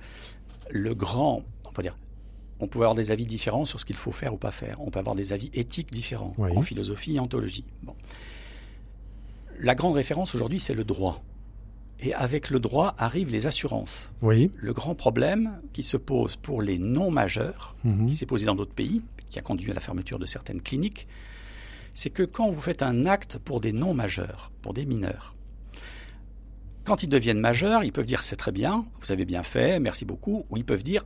le 0.70 0.94
grand, 0.94 1.44
on 1.68 1.72
peut 1.72 1.82
dire, 1.82 1.98
on 2.60 2.68
peut 2.68 2.80
avoir 2.80 2.96
des 2.96 3.12
avis 3.12 3.26
différents 3.26 3.66
sur 3.66 3.80
ce 3.80 3.86
qu'il 3.86 3.96
faut 3.96 4.12
faire 4.12 4.34
ou 4.34 4.38
pas 4.38 4.52
faire. 4.52 4.76
On 4.82 4.92
peut 4.92 5.00
avoir 5.00 5.16
des 5.16 5.34
avis 5.34 5.50
éthiques 5.54 5.92
différents 5.92 6.34
en 6.38 6.62
philosophie 6.62 7.16
et 7.16 7.20
en 7.20 7.28
théologie. 7.28 7.66
Bon. 7.84 7.96
La 9.60 9.76
grande 9.76 9.96
référence 9.96 10.36
aujourd'hui, 10.36 10.60
c'est 10.60 10.74
le 10.74 10.84
droit. 10.84 11.24
Et 12.02 12.14
avec 12.14 12.50
le 12.50 12.60
droit 12.60 12.96
arrivent 12.98 13.32
les 13.32 13.46
assurances. 13.46 14.14
Oui. 14.22 14.52
Le 14.56 14.74
grand 14.74 14.96
problème 14.96 15.60
qui 15.74 15.84
se 15.84 15.98
pose 15.98 16.38
pour 16.38 16.62
les 16.62 16.78
non 16.78 17.12
majeurs, 17.12 17.76
mhm. 17.84 18.08
qui 18.08 18.16
s'est 18.16 18.26
posé 18.26 18.46
dans 18.46 18.56
d'autres 18.56 18.74
pays, 18.74 19.02
qui 19.30 19.38
a 19.38 19.42
conduit 19.42 19.72
à 19.72 19.74
la 19.74 19.82
fermeture 19.82 20.18
de 20.18 20.26
certaines 20.26 20.62
cliniques, 20.62 21.08
c'est 21.94 22.10
que 22.10 22.24
quand 22.24 22.50
vous 22.50 22.62
faites 22.62 22.84
un 22.84 23.06
acte 23.06 23.38
pour 23.38 23.60
des 23.60 23.74
non 23.74 23.94
majeurs, 23.94 24.52
pour 24.62 24.74
des 24.74 24.86
mineurs, 24.86 25.36
quand 26.90 27.04
ils 27.04 27.08
deviennent 27.10 27.40
majeurs, 27.40 27.84
ils 27.84 27.92
peuvent 27.92 28.08
dire 28.08 28.24
c'est 28.24 28.36
très 28.36 28.52
bien, 28.52 28.84
vous 29.00 29.12
avez 29.12 29.24
bien 29.24 29.44
fait, 29.44 29.80
merci 29.80 30.06
beaucoup, 30.06 30.48
ou 30.50 30.58
ils 30.58 30.66
peuvent 30.66 30.82
dire 30.82 31.06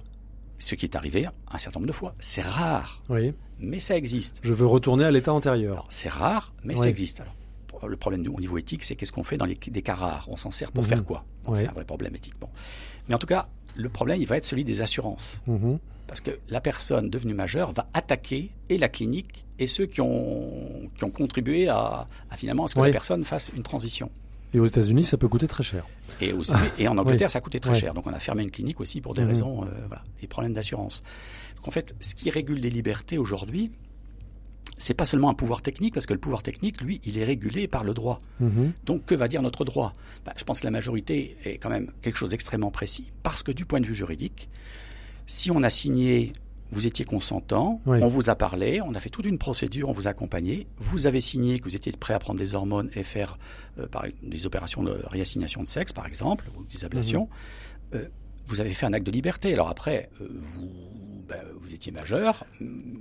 ce 0.57 0.75
qui 0.75 0.85
est 0.85 0.95
arrivé 0.95 1.25
un 1.51 1.57
certain 1.57 1.81
nombre 1.81 1.89
de 1.89 1.93
fois. 1.93 2.15
C'est 2.21 2.41
rare, 2.41 3.03
oui. 3.09 3.33
mais 3.59 3.79
ça 3.79 3.97
existe. 3.97 4.39
Je 4.43 4.53
veux 4.53 4.65
retourner 4.65 5.03
à 5.03 5.11
l'état 5.11 5.33
antérieur. 5.33 5.85
C'est 5.89 6.07
rare, 6.07 6.53
mais 6.63 6.77
ça 6.77 6.87
existe. 6.87 7.19
Alors, 7.19 7.89
le 7.89 7.97
problème 7.97 8.25
au 8.33 8.39
niveau 8.39 8.57
éthique, 8.57 8.85
c'est 8.85 8.95
qu'est-ce 8.95 9.11
qu'on 9.11 9.25
fait 9.25 9.35
dans 9.35 9.45
les, 9.45 9.55
des 9.55 9.81
cas 9.81 9.95
rares? 9.95 10.25
On 10.29 10.37
s'en 10.37 10.51
sert 10.51 10.71
pour 10.71 10.83
mhm. 10.83 10.89
faire 10.89 11.03
quoi 11.03 11.25
C'est 11.53 11.67
un 11.67 11.73
vrai 11.73 11.83
problème 11.83 12.15
éthique. 12.15 12.35
Bon. 12.39 12.47
Mais 13.09 13.15
en 13.15 13.19
tout 13.19 13.27
cas, 13.27 13.49
le 13.75 13.89
problème, 13.89 14.21
il 14.21 14.25
va 14.25 14.37
être 14.37 14.45
celui 14.45 14.63
des 14.63 14.81
assurances. 14.81 15.41
Mhm. 15.47 15.79
Parce 16.07 16.21
que 16.21 16.31
la 16.47 16.61
personne 16.61 17.09
devenue 17.09 17.33
majeure 17.33 17.73
va 17.73 17.89
attaquer 17.93 18.51
et 18.69 18.77
la 18.77 18.87
clinique 18.87 19.45
et 19.59 19.67
ceux 19.67 19.85
qui 19.85 19.99
ont, 19.99 20.89
qui 20.95 21.03
ont 21.03 21.09
contribué 21.09 21.67
à, 21.67 22.07
finalement 22.37 22.63
à 22.63 22.67
ce 22.69 22.75
que 22.75 22.79
la 22.79 22.91
personne 22.91 23.25
fasse 23.25 23.51
une 23.53 23.63
transition. 23.63 24.09
Et 24.53 24.59
aux 24.59 24.65
États-Unis, 24.65 25.03
ça 25.03 25.17
peut 25.17 25.27
coûter 25.27 25.47
très 25.47 25.63
cher. 25.63 25.85
Et, 26.21 26.33
et 26.77 26.87
en 26.87 26.97
Angleterre, 26.97 27.31
ça 27.31 27.41
coûtait 27.41 27.59
très 27.59 27.73
cher. 27.73 27.93
Donc 27.93 28.07
on 28.07 28.13
a 28.13 28.19
fermé 28.19 28.43
une 28.43 28.51
clinique 28.51 28.79
aussi 28.79 29.01
pour 29.01 29.13
des 29.13 29.23
mhm. 29.23 29.27
raisons, 29.27 29.63
euh, 29.63 29.67
voilà, 29.87 30.03
des 30.21 30.27
problèmes 30.27 30.53
d'assurance. 30.53 31.03
Donc 31.55 31.67
en 31.67 31.71
fait, 31.71 31.95
ce 31.99 32.13
qui 32.15 32.29
régule 32.29 32.59
les 32.59 32.69
libertés 32.69 33.17
aujourd'hui, 33.17 33.71
c'est 34.77 34.93
pas 34.93 35.05
seulement 35.05 35.29
un 35.29 35.33
pouvoir 35.33 35.61
technique, 35.61 35.93
parce 35.93 36.05
que 36.05 36.13
le 36.13 36.19
pouvoir 36.19 36.43
technique, 36.43 36.81
lui, 36.81 36.99
il 37.05 37.17
est 37.17 37.23
régulé 37.23 37.67
par 37.67 37.83
le 37.83 37.93
droit. 37.93 38.17
Mhm. 38.39 38.73
Donc, 38.85 39.05
que 39.05 39.15
va 39.15 39.27
dire 39.27 39.41
notre 39.41 39.65
droit? 39.65 39.93
Bah, 40.25 40.33
Je 40.35 40.43
pense 40.43 40.59
que 40.59 40.65
la 40.65 40.71
majorité 40.71 41.37
est 41.45 41.57
quand 41.57 41.69
même 41.69 41.91
quelque 42.01 42.17
chose 42.17 42.31
d'extrêmement 42.31 42.71
précis, 42.71 43.11
parce 43.23 43.43
que 43.43 43.51
du 43.51 43.65
point 43.65 43.79
de 43.79 43.87
vue 43.87 43.95
juridique, 43.95 44.49
si 45.25 45.51
on 45.51 45.63
a 45.63 45.69
signé 45.69 46.33
vous 46.73 46.87
étiez 46.87 47.05
consentant, 47.05 47.81
on 47.85 48.07
vous 48.07 48.29
a 48.29 48.35
parlé, 48.35 48.81
on 48.81 48.93
a 48.95 48.99
fait 48.99 49.09
toute 49.09 49.25
une 49.25 49.37
procédure, 49.37 49.89
on 49.89 49.91
vous 49.91 50.07
a 50.07 50.11
accompagné, 50.11 50.67
vous 50.77 51.07
avez 51.07 51.21
signé 51.21 51.59
que 51.59 51.65
vous 51.65 51.75
étiez 51.75 51.91
prêt 51.91 52.13
à 52.13 52.19
prendre 52.19 52.39
des 52.39 52.55
hormones 52.55 52.89
et 52.95 53.03
faire 53.03 53.37
euh, 53.79 53.87
des 54.21 54.45
opérations 54.45 54.83
de 54.83 54.99
réassignation 55.05 55.61
de 55.61 55.67
sexe, 55.67 55.93
par 55.93 56.07
exemple, 56.07 56.45
ou 56.57 56.63
des 56.65 56.83
ablations. 56.83 57.29
Mhm. 57.93 57.99
Euh, 57.99 58.07
vous 58.47 58.59
avez 58.59 58.71
fait 58.71 58.85
un 58.85 58.93
acte 58.93 59.05
de 59.05 59.11
liberté. 59.11 59.53
Alors 59.53 59.69
après, 59.69 60.09
euh, 60.19 60.27
vous 60.31 61.12
ben, 61.27 61.37
vous 61.59 61.73
étiez 61.73 61.91
majeur. 61.91 62.45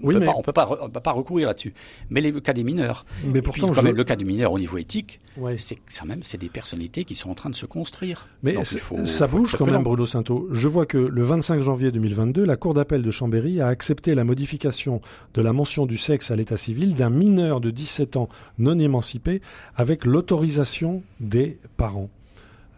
On 0.03 0.11
ne 0.11 0.43
peut, 0.43 0.53
pas 0.53 1.13
recourir 1.13 1.49
là-dessus. 1.49 1.75
Mais 2.11 2.21
les 2.21 2.33
cas 2.41 2.53
des 2.53 2.65
mineurs. 2.65 3.05
Mais 3.25 3.43
pourtant, 3.43 3.73
quand 3.73 3.83
même, 3.83 3.97
le 3.97 4.05
cas 4.05 4.17
du 4.17 4.25
mineur 4.25 4.53
au 4.53 4.59
niveau 4.59 4.79
éthique, 4.79 5.21
c'est 5.57 5.79
ça 5.89 6.05
même, 6.05 6.23
c'est 6.23 6.39
des 6.39 6.49
personnalités 6.49 7.05
qui 7.05 7.15
sont 7.15 7.31
en 7.31 7.35
train 7.35 7.51
de 7.51 7.55
se 7.55 7.67
construire. 7.67 8.29
Mais 8.43 8.57
ça 8.65 9.27
bouge 9.27 9.57
quand 9.57 9.67
même, 9.67 9.83
Bruno 9.83 10.07
Santo. 10.07 10.49
Je 10.53 10.69
vois 10.69 10.87
que 10.87 10.99
le 10.99 11.23
25 11.23 11.63
janvier 11.63 11.91
2022, 11.91 12.45
la 12.45 12.57
Cour 12.57 12.75
d'appel 12.75 13.03
de 13.03 13.11
Chambéry 13.11 13.61
a 13.61 13.69
accepté 13.69 14.15
la 14.15 14.25
modification 14.25 15.01
de 15.35 15.43
la 15.43 15.53
mention 15.53 15.87
du 15.87 15.99
sexe 15.99 16.31
à 16.31 16.37
l'état 16.37 16.57
civil 16.57 16.95
d'un 16.95 17.11
mineur 17.11 17.61
de 17.61 17.71
17 17.71 18.17
ans 18.17 18.29
non 18.59 18.79
émancipé 18.79 19.41
avec 19.77 20.05
l'autorisation 20.05 21.03
des 21.21 21.59
parents. 21.77 22.11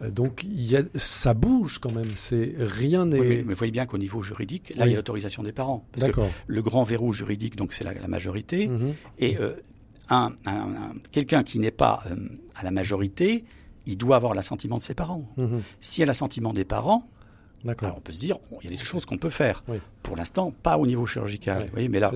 Donc 0.09 0.43
il 0.43 0.69
y 0.69 0.75
a, 0.75 0.83
ça 0.93 1.33
bouge 1.33 1.79
quand 1.79 1.91
même. 1.91 2.09
C'est 2.15 2.53
rien 2.57 3.05
n'est. 3.05 3.19
mais, 3.19 3.41
vous 3.43 3.55
voyez 3.55 3.71
bien 3.71 3.85
qu'au 3.85 3.97
niveau 3.97 4.21
juridique, 4.21 4.73
là 4.75 4.85
il 4.85 4.91
y 4.91 4.93
a 4.93 4.97
l'autorisation 4.97 5.43
des 5.43 5.51
parents. 5.51 5.85
Parce 5.91 6.11
que 6.11 6.21
le 6.47 6.61
grand 6.61 6.83
verrou 6.83 7.13
juridique, 7.13 7.55
donc 7.55 7.73
c'est 7.73 7.83
la, 7.83 8.07
majorité, 8.07 8.67
mhm. 8.67 8.93
et 9.19 9.37
un, 10.09 10.33
quelqu'un 11.11 11.43
qui 11.43 11.59
n'est 11.59 11.71
pas 11.71 12.03
à 12.55 12.63
la 12.63 12.71
majorité, 12.71 13.45
il 13.85 13.97
doit 13.97 14.15
avoir 14.15 14.33
l'assentiment 14.33 14.77
de 14.77 14.81
ses 14.81 14.95
parents. 14.95 15.25
Mhm. 15.37 15.61
Si 15.79 16.01
y 16.01 16.03
a 16.03 16.07
l'assentiment 16.07 16.53
des 16.53 16.65
parents, 16.65 17.07
alors 17.67 17.97
on 17.97 18.01
peut 18.01 18.13
se 18.13 18.19
dire, 18.19 18.37
il 18.61 18.69
y 18.69 18.73
a 18.73 18.77
des 18.77 18.83
choses 18.83 19.05
qu'on 19.05 19.17
peut 19.17 19.29
faire. 19.29 19.63
Pour 20.03 20.15
l'instant, 20.15 20.51
pas 20.51 20.77
au 20.77 20.85
niveau 20.85 21.05
chirurgical. 21.05 21.69
mais 21.75 21.99
là, 21.99 22.11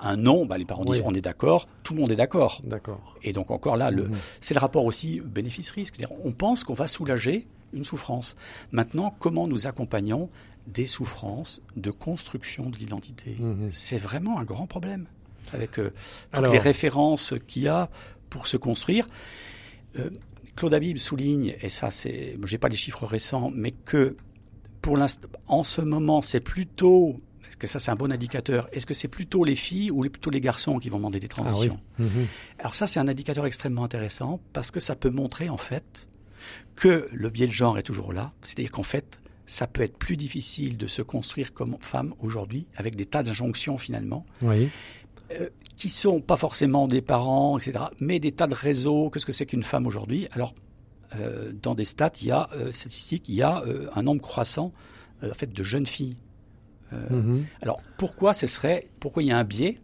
un, 0.00 0.16
non, 0.16 0.46
bah, 0.46 0.58
les 0.58 0.64
parents 0.64 0.84
disent 0.84 1.02
on 1.04 1.14
est 1.14 1.20
d'accord, 1.20 1.66
tout 1.82 1.94
le 1.94 2.00
monde 2.00 2.12
est 2.12 2.16
d'accord. 2.16 2.60
D'accord. 2.64 3.16
Et 3.22 3.32
donc 3.32 3.50
encore 3.50 3.76
là, 3.76 3.90
mhm. 3.90 4.10
c'est 4.40 4.54
le 4.54 4.60
rapport 4.60 4.84
aussi 4.84 5.20
bénéfice-risque. 5.20 5.96
C'est-à-dire, 5.96 6.16
on 6.24 6.32
pense 6.32 6.64
qu'on 6.64 6.74
va 6.74 6.86
soulager 6.86 7.46
une 7.72 7.84
souffrance. 7.84 8.36
Maintenant, 8.72 9.14
comment 9.18 9.46
nous 9.46 9.66
accompagnons 9.66 10.28
des 10.66 10.86
souffrances 10.86 11.62
de 11.76 11.90
construction 11.90 12.70
de 12.70 12.76
l'identité 12.76 13.36
mhm. 13.38 13.68
C'est 13.70 13.98
vraiment 13.98 14.38
un 14.38 14.44
grand 14.44 14.66
problème 14.66 15.06
avec 15.52 15.78
euh, 15.78 15.92
toutes 16.32 16.52
les 16.52 16.58
références 16.58 17.34
qu'il 17.46 17.62
y 17.62 17.68
a 17.68 17.90
pour 18.28 18.46
se 18.46 18.56
construire. 18.56 19.06
Euh, 19.98 20.10
Claude 20.56 20.74
Habib 20.74 20.96
souligne, 20.98 21.54
et 21.60 21.68
ça 21.68 21.90
c'est, 21.90 22.38
j'ai 22.44 22.58
pas 22.58 22.68
les 22.68 22.76
chiffres 22.76 23.06
récents, 23.06 23.50
mais 23.54 23.72
que 23.72 24.16
pour 24.82 24.96
l'instant, 24.96 25.28
en 25.46 25.62
ce 25.62 25.80
moment, 25.80 26.20
c'est 26.20 26.40
plutôt, 26.40 27.16
est-ce 27.48 27.56
que 27.56 27.66
ça 27.66 27.78
c'est 27.78 27.90
un 27.90 27.96
bon 27.96 28.12
indicateur 28.12 28.68
Est-ce 28.72 28.86
que 28.86 28.94
c'est 28.94 29.08
plutôt 29.08 29.44
les 29.44 29.56
filles 29.56 29.90
ou 29.90 30.02
plutôt 30.02 30.30
les 30.30 30.40
garçons 30.40 30.78
qui 30.78 30.88
vont 30.88 30.98
demander 30.98 31.20
des 31.20 31.28
ah 31.30 31.34
transitions? 31.34 31.80
Mhm. 31.98 32.26
Alors 32.58 32.74
ça 32.74 32.86
c'est 32.86 33.00
un 33.00 33.08
indicateur 33.08 33.46
extrêmement 33.46 33.84
intéressant 33.84 34.40
parce 34.52 34.70
que 34.70 34.80
ça 34.80 34.96
peut 34.96 35.10
montrer 35.10 35.48
en 35.48 35.56
fait 35.56 36.08
que 36.76 37.06
le 37.12 37.30
biais 37.30 37.46
de 37.46 37.52
genre 37.52 37.78
est 37.78 37.82
toujours 37.82 38.12
là, 38.12 38.32
c'est-à-dire 38.42 38.72
qu'en 38.72 38.82
fait 38.82 39.20
ça 39.46 39.66
peut 39.66 39.82
être 39.82 39.98
plus 39.98 40.16
difficile 40.16 40.76
de 40.76 40.86
se 40.86 41.02
construire 41.02 41.52
comme 41.52 41.76
femme 41.80 42.14
aujourd'hui 42.20 42.66
avec 42.76 42.94
des 42.94 43.04
tas 43.04 43.22
d'injonctions 43.22 43.78
finalement. 43.78 44.24
Oui. 44.42 44.68
Euh, 45.32 45.48
qui 45.76 45.88
sont 45.88 46.20
pas 46.20 46.36
forcément 46.36 46.88
des 46.88 47.00
parents, 47.00 47.56
etc., 47.56 47.84
mais 48.00 48.20
des 48.20 48.32
tas 48.32 48.46
de 48.46 48.54
réseaux. 48.54 49.08
Qu'est-ce 49.08 49.24
que 49.24 49.32
c'est 49.32 49.46
qu'une 49.46 49.62
femme 49.62 49.86
aujourd'hui? 49.86 50.28
Alors, 50.32 50.54
euh, 51.16 51.52
dans 51.62 51.74
des 51.74 51.84
stats, 51.84 52.12
il 52.20 52.28
y 52.28 52.30
a 52.30 52.48
euh, 52.54 52.72
statistiques, 52.72 53.28
il 53.28 53.34
y 53.34 53.42
a 53.42 53.62
un 53.94 54.02
nombre 54.02 54.22
croissant 54.22 54.72
en 55.22 55.34
fait 55.34 55.52
de 55.52 55.62
jeunes 55.62 55.86
filles. 55.86 56.16
Mhm. 56.92 57.46
Alors, 57.62 57.80
pourquoi 57.98 58.32
ce 58.34 58.46
serait, 58.46 58.88
pourquoi 59.00 59.22
il 59.22 59.28
y 59.28 59.32
a 59.32 59.38
un 59.38 59.44
biais? 59.44 59.80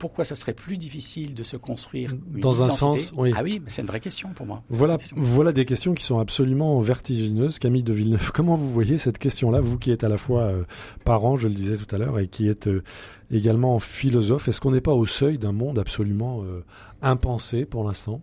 Pourquoi 0.00 0.24
ça 0.24 0.34
serait 0.34 0.54
plus 0.54 0.78
difficile 0.78 1.34
de 1.34 1.42
se 1.42 1.58
construire 1.58 2.14
dans 2.26 2.62
un 2.62 2.70
sens 2.70 3.12
oui. 3.18 3.34
Ah 3.36 3.42
oui, 3.42 3.60
c'est 3.66 3.82
une 3.82 3.86
vraie 3.86 4.00
question 4.00 4.30
pour 4.30 4.46
moi. 4.46 4.62
Voilà, 4.70 4.96
voilà 5.14 5.52
des 5.52 5.66
questions 5.66 5.92
qui 5.92 6.04
sont 6.04 6.18
absolument 6.18 6.80
vertigineuses. 6.80 7.58
Camille 7.58 7.82
de 7.82 7.92
Villeneuve, 7.92 8.30
comment 8.34 8.54
vous 8.54 8.70
voyez 8.70 8.96
cette 8.96 9.18
question-là, 9.18 9.60
vous 9.60 9.78
qui 9.78 9.90
êtes 9.90 10.02
à 10.02 10.08
la 10.08 10.16
fois 10.16 10.44
euh, 10.44 10.64
parent, 11.04 11.36
je 11.36 11.48
le 11.48 11.54
disais 11.54 11.76
tout 11.76 11.94
à 11.94 11.98
l'heure, 11.98 12.18
et 12.18 12.28
qui 12.28 12.48
êtes 12.48 12.68
euh, 12.68 12.82
également 13.30 13.78
philosophe, 13.78 14.48
est-ce 14.48 14.62
qu'on 14.62 14.70
n'est 14.70 14.80
pas 14.80 14.94
au 14.94 15.04
seuil 15.04 15.36
d'un 15.36 15.52
monde 15.52 15.78
absolument 15.78 16.44
euh, 16.44 16.64
impensé 17.02 17.66
pour 17.66 17.84
l'instant? 17.84 18.22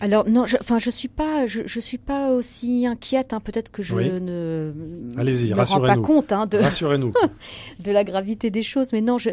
Alors 0.00 0.28
non, 0.28 0.46
je, 0.46 0.56
enfin 0.58 0.78
je 0.78 0.88
suis 0.88 1.08
pas, 1.08 1.46
je, 1.46 1.62
je 1.66 1.80
suis 1.80 1.98
pas 1.98 2.32
aussi 2.32 2.86
inquiète. 2.86 3.32
Hein. 3.34 3.40
Peut-être 3.40 3.70
que 3.70 3.82
je 3.82 3.94
ne 3.94 4.72
Allez-y, 5.18 5.50
me 5.50 5.62
rends 5.62 5.80
pas 5.80 5.96
compte 5.96 6.32
hein, 6.32 6.46
de 6.46 6.58
rassurez-nous 6.58 7.12
de 7.80 7.92
la 7.92 8.02
gravité 8.02 8.50
des 8.50 8.62
choses. 8.62 8.92
Mais 8.92 9.02
non, 9.02 9.18
je, 9.18 9.30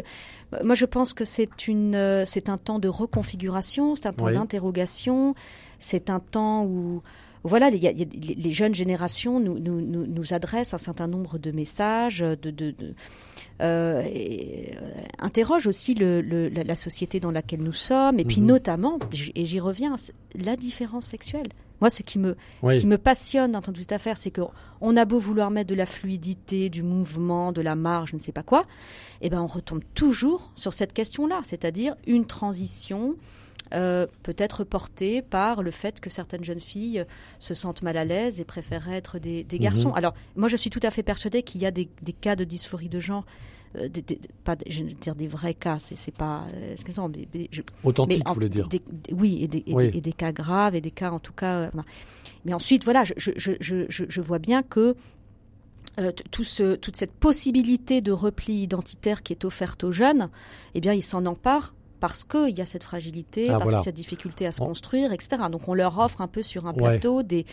moi 0.62 0.74
je 0.74 0.84
pense 0.84 1.14
que 1.14 1.24
c'est 1.24 1.68
une, 1.68 2.22
c'est 2.26 2.48
un 2.48 2.58
temps 2.58 2.78
de 2.78 2.88
reconfiguration, 2.88 3.96
c'est 3.96 4.06
un 4.06 4.12
temps 4.12 4.30
d'interrogation, 4.30 5.34
c'est 5.78 6.10
un 6.10 6.20
temps 6.20 6.64
où 6.64 7.02
voilà, 7.44 7.70
les, 7.70 7.78
les, 7.94 8.52
jeunes 8.52 8.74
générations 8.74 9.40
nous, 9.40 9.58
nous, 9.58 9.80
nous, 9.80 10.06
nous, 10.06 10.34
adressent 10.34 10.74
un 10.74 10.78
certain 10.78 11.06
nombre 11.06 11.38
de 11.38 11.50
messages, 11.50 12.18
de, 12.18 12.34
de, 12.34 12.72
de 12.72 12.94
euh, 13.60 14.02
et, 14.06 14.74
euh, 14.76 14.90
interroge 15.18 15.66
aussi 15.66 15.94
le, 15.94 16.20
le, 16.20 16.48
la 16.48 16.74
société 16.74 17.20
dans 17.20 17.30
laquelle 17.30 17.62
nous 17.62 17.72
sommes, 17.72 18.18
et 18.18 18.24
puis 18.24 18.40
mhm. 18.40 18.46
notamment, 18.46 18.98
et 19.34 19.44
j'y 19.44 19.60
reviens, 19.60 19.96
la 20.34 20.56
différence 20.56 21.06
sexuelle. 21.06 21.48
Moi, 21.80 21.90
ce 21.90 22.02
qui 22.02 22.18
me, 22.18 22.36
ce 22.66 22.74
qui 22.76 22.86
me 22.88 22.98
passionne 22.98 23.52
dans 23.52 23.62
toute 23.62 23.76
cette 23.76 23.92
affaire, 23.92 24.16
c'est 24.16 24.32
qu'on 24.32 24.96
a 24.96 25.04
beau 25.04 25.20
vouloir 25.20 25.50
mettre 25.50 25.70
de 25.70 25.76
la 25.76 25.86
fluidité, 25.86 26.70
du 26.70 26.82
mouvement, 26.82 27.52
de 27.52 27.60
la 27.60 27.76
marge, 27.76 28.10
je 28.10 28.16
ne 28.16 28.20
sais 28.20 28.32
pas 28.32 28.42
quoi, 28.42 28.62
et 29.20 29.26
eh 29.26 29.30
ben 29.30 29.40
on 29.40 29.46
retombe 29.46 29.82
toujours 29.94 30.50
sur 30.54 30.74
cette 30.74 30.92
question-là, 30.92 31.40
c'est-à-dire 31.44 31.94
une 32.06 32.26
transition 32.26 33.14
euh, 33.74 34.06
peut 34.22 34.34
être 34.38 34.64
portée 34.64 35.20
par 35.20 35.62
le 35.62 35.70
fait 35.70 36.00
que 36.00 36.08
certaines 36.08 36.44
jeunes 36.44 36.60
filles 36.60 37.04
se 37.38 37.52
sentent 37.54 37.82
mal 37.82 37.96
à 37.96 38.04
l'aise 38.04 38.40
et 38.40 38.44
préfèrent 38.44 38.90
être 38.90 39.18
des, 39.18 39.44
garçons. 39.44 39.90
Mhm. 39.90 39.96
Alors, 39.96 40.14
moi, 40.36 40.48
je 40.48 40.56
suis 40.56 40.70
tout 40.70 40.80
à 40.82 40.90
fait 40.90 41.02
persuadée 41.02 41.42
qu'il 41.42 41.60
y 41.60 41.66
a 41.66 41.70
des, 41.70 41.88
cas 42.20 42.36
de 42.36 42.44
dysphorie 42.44 42.88
de 42.88 43.00
genre. 43.00 43.24
Euh, 43.76 43.88
pas, 44.44 44.56
je 44.66 44.84
veux 44.84 44.92
dire 44.92 45.14
des 45.14 45.26
vrais 45.26 45.52
cas, 45.52 45.78
c'est 45.78 46.14
pas. 46.14 46.46
Euh, 46.54 46.74
Authentique, 47.84 48.26
vous 48.26 48.34
voulez 48.34 48.48
dire 48.48 48.66
Oui, 49.12 49.42
et 49.42 50.00
des, 50.00 50.12
cas 50.12 50.32
graves, 50.32 50.74
et 50.74 50.80
des 50.80 50.90
cas 50.90 51.10
en 51.10 51.18
tout 51.18 51.34
cas. 51.34 51.70
mais 52.46 52.54
ensuite, 52.54 52.84
voilà, 52.84 53.04
je, 53.04 53.12
je, 53.36 54.20
vois 54.22 54.38
bien 54.38 54.62
que 54.62 54.96
tout 56.30 56.44
ce, 56.44 56.76
toute 56.76 56.96
cette 56.96 57.12
possibilité 57.12 58.00
de 58.00 58.12
repli 58.12 58.62
identitaire 58.62 59.22
qui 59.22 59.34
est 59.34 59.44
offerte 59.44 59.84
aux 59.84 59.92
jeunes, 59.92 60.30
eh 60.74 60.80
bien, 60.80 60.94
ils 60.94 61.02
s'en 61.02 61.26
emparent 61.26 61.74
parce 62.00 62.24
qu'il 62.24 62.56
y 62.56 62.60
a 62.60 62.66
cette 62.66 62.84
fragilité, 62.84 63.48
ah, 63.48 63.52
parce 63.52 63.64
qu'il 63.64 63.72
y 63.72 63.80
a 63.80 63.82
cette 63.82 63.94
difficulté 63.94 64.46
à 64.46 64.52
se 64.52 64.60
construire, 64.60 65.12
etc. 65.12 65.42
Donc 65.50 65.68
on 65.68 65.74
leur 65.74 65.98
offre 65.98 66.20
un 66.20 66.28
peu 66.28 66.42
sur 66.42 66.66
un 66.66 66.72
plateau 66.72 67.22
des, 67.22 67.44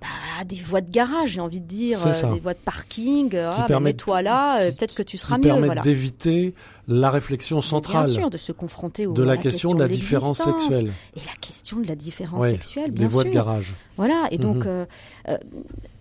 bah, 0.00 0.44
des 0.44 0.56
voies 0.56 0.80
de 0.80 0.90
garage, 0.90 1.30
j'ai 1.30 1.40
envie 1.40 1.58
de 1.58 1.66
dire, 1.66 1.98
euh, 2.06 2.32
des 2.32 2.38
voies 2.38 2.54
de 2.54 2.58
parking. 2.58 3.34
Ah, 3.34 3.66
bah, 3.68 3.80
mets-toi 3.80 4.22
là, 4.22 4.60
euh, 4.60 4.70
peut-être 4.70 4.94
que 4.94 5.02
tu 5.02 5.16
seras 5.16 5.38
mieux. 5.38 5.52
Voilà. 5.52 5.82
d'éviter 5.82 6.54
la 6.86 7.10
réflexion 7.10 7.60
centrale. 7.60 8.04
Bien 8.04 8.12
sûr, 8.12 8.30
de 8.30 8.36
se 8.36 8.52
confronter 8.52 9.06
de 9.06 9.22
la, 9.22 9.36
question, 9.36 9.74
de 9.74 9.80
la 9.80 9.88
différence 9.88 10.38
sexuelle. 10.38 10.92
Et 11.16 11.20
la 11.20 11.34
question 11.40 11.80
de 11.80 11.88
la 11.88 11.96
différence 11.96 12.46
sexuelle, 12.46 12.92
bien 12.92 13.06
des 13.06 13.12
voies 13.12 13.24
de 13.24 13.30
garage. 13.30 13.74
Voilà, 13.96 14.28
et 14.30 14.38
donc 14.38 14.58
mhm. 14.58 14.86
euh, 15.28 15.38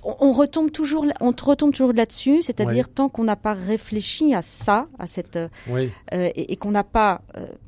on, 0.04 0.32
retombe 0.32 0.72
toujours, 0.72 1.08
on 1.20 1.32
retombe 1.32 1.74
toujours 1.74 1.92
là-dessus, 1.92 2.44
c'est-à-dire 2.44 2.90
tant 2.90 3.10
qu'on 3.10 3.24
n'a 3.24 3.36
pas 3.36 3.54
réfléchi 3.54 4.36
à 4.36 4.44
ça, 4.44 4.88
à 5.00 5.08
cette, 5.08 5.40
et, 6.12 6.56
qu'on 6.58 6.72
n'a 6.72 6.84
pas, 6.84 7.22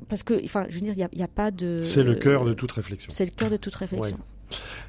parce 0.08 0.22
que, 0.22 0.44
enfin, 0.44 0.66
je 0.68 0.76
veux 0.76 0.80
dire, 0.80 0.94
il 0.96 1.16
n'y 1.16 1.22
a, 1.22 1.24
a, 1.24 1.28
pas 1.28 1.50
de. 1.50 1.80
C'est 1.82 2.04
le 2.04 2.14
cœur 2.14 2.44
de 2.44 2.52
toute 2.52 2.70
réflexion. 2.70 3.12
C'est 3.12 3.24
le 3.24 3.32
cœur 3.32 3.50
de 3.50 3.56
toute 3.56 3.74
réflexion. 3.74 4.18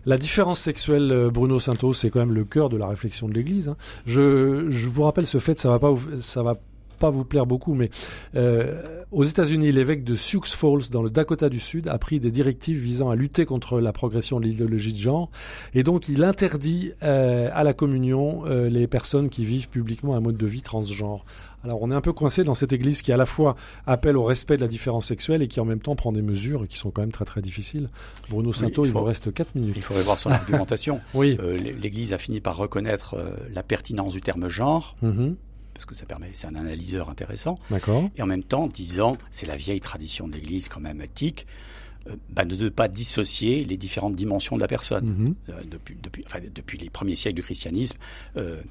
La 0.05 0.17
différence 0.17 0.59
sexuelle, 0.59 1.11
euh, 1.11 1.29
Bruno 1.29 1.59
Santos, 1.59 1.93
c'est 1.93 2.09
quand 2.09 2.19
même 2.19 2.33
le 2.33 2.43
cœur 2.43 2.69
de 2.69 2.77
la 2.77 2.87
réflexion 2.87 3.27
de 3.27 3.33
l'Église. 3.33 3.69
Hein. 3.69 3.77
Je, 4.05 4.67
je, 4.69 4.87
vous 4.87 5.03
rappelle 5.03 5.27
ce 5.27 5.37
fait, 5.37 5.59
ça 5.59 5.69
va 5.69 5.79
pas, 5.79 5.93
ça 6.19 6.43
va 6.43 6.55
pas 7.01 7.09
vous 7.09 7.25
plaire 7.25 7.47
beaucoup, 7.47 7.73
mais 7.73 7.89
euh, 8.35 9.03
aux 9.11 9.23
États-Unis, 9.23 9.71
l'évêque 9.71 10.03
de 10.03 10.15
Sioux 10.15 10.43
Falls, 10.45 10.89
dans 10.91 11.01
le 11.01 11.09
Dakota 11.09 11.49
du 11.49 11.59
Sud, 11.59 11.87
a 11.87 11.97
pris 11.97 12.19
des 12.19 12.29
directives 12.29 12.77
visant 12.77 13.09
à 13.09 13.15
lutter 13.15 13.45
contre 13.45 13.81
la 13.81 13.91
progression 13.91 14.39
de 14.39 14.45
l'idéologie 14.45 14.93
de 14.93 14.99
genre, 14.99 15.31
et 15.73 15.81
donc 15.81 16.07
il 16.07 16.23
interdit 16.23 16.91
euh, 17.01 17.49
à 17.53 17.63
la 17.63 17.73
communion 17.73 18.43
euh, 18.45 18.69
les 18.69 18.87
personnes 18.87 19.29
qui 19.29 19.45
vivent 19.45 19.67
publiquement 19.67 20.15
un 20.15 20.19
mode 20.19 20.37
de 20.37 20.45
vie 20.45 20.61
transgenre. 20.61 21.25
Alors 21.63 21.81
on 21.81 21.91
est 21.91 21.95
un 21.95 22.01
peu 22.01 22.13
coincé 22.13 22.43
dans 22.43 22.53
cette 22.53 22.71
église 22.71 23.01
qui 23.01 23.11
à 23.11 23.17
la 23.17 23.25
fois 23.25 23.55
appelle 23.87 24.15
au 24.15 24.23
respect 24.23 24.57
de 24.57 24.61
la 24.61 24.67
différence 24.67 25.07
sexuelle 25.07 25.41
et 25.41 25.47
qui 25.47 25.59
en 25.59 25.65
même 25.65 25.81
temps 25.81 25.95
prend 25.95 26.11
des 26.11 26.21
mesures 26.21 26.67
qui 26.67 26.77
sont 26.77 26.91
quand 26.91 27.01
même 27.01 27.11
très 27.11 27.25
très 27.25 27.41
difficiles. 27.41 27.89
Bruno 28.29 28.53
Santo, 28.53 28.85
il, 28.85 28.91
vous 28.91 29.03
reste 29.03 29.33
4 29.33 29.55
minutes. 29.55 29.73
Il 29.75 29.81
faudrait 29.81 30.03
voir 30.03 30.19
son 30.19 30.31
argumentation. 30.31 30.99
oui. 31.13 31.37
L'église 31.81 32.13
a 32.13 32.19
fini 32.19 32.41
par 32.41 32.57
reconnaître 32.57 33.15
la 33.53 33.63
pertinence 33.63 34.13
du 34.13 34.21
terme 34.21 34.47
genre. 34.49 34.95
Mm-hmm 35.03 35.35
parce 35.81 35.85
que 35.85 35.95
ça 35.95 36.05
permet, 36.05 36.29
c'est 36.33 36.45
un 36.45 36.55
analyseur 36.55 37.09
intéressant. 37.09 37.55
D'accord. 37.71 38.09
Et 38.15 38.21
en 38.21 38.27
même 38.27 38.43
temps, 38.43 38.67
disant, 38.67 39.17
c'est 39.31 39.47
la 39.47 39.55
vieille 39.55 39.81
tradition 39.81 40.27
de 40.27 40.33
l'Église 40.33 40.69
quand 40.69 40.79
même 40.79 41.01
éthique, 41.01 41.47
euh, 42.07 42.15
bah, 42.29 42.45
de 42.45 42.55
ne 42.55 42.69
pas 42.69 42.87
dissocier 42.87 43.65
les 43.65 43.77
différentes 43.77 44.15
dimensions 44.15 44.55
de 44.57 44.61
la 44.61 44.67
personne. 44.67 45.05
Mhm. 45.05 45.35
Euh, 45.49 45.61
depuis, 45.69 45.97
depuis, 46.01 46.23
enfin, 46.27 46.39
depuis 46.53 46.77
les 46.77 46.91
premiers 46.91 47.15
siècles 47.15 47.37
du 47.37 47.41
christianisme, 47.41 47.97
euh, 48.37 48.61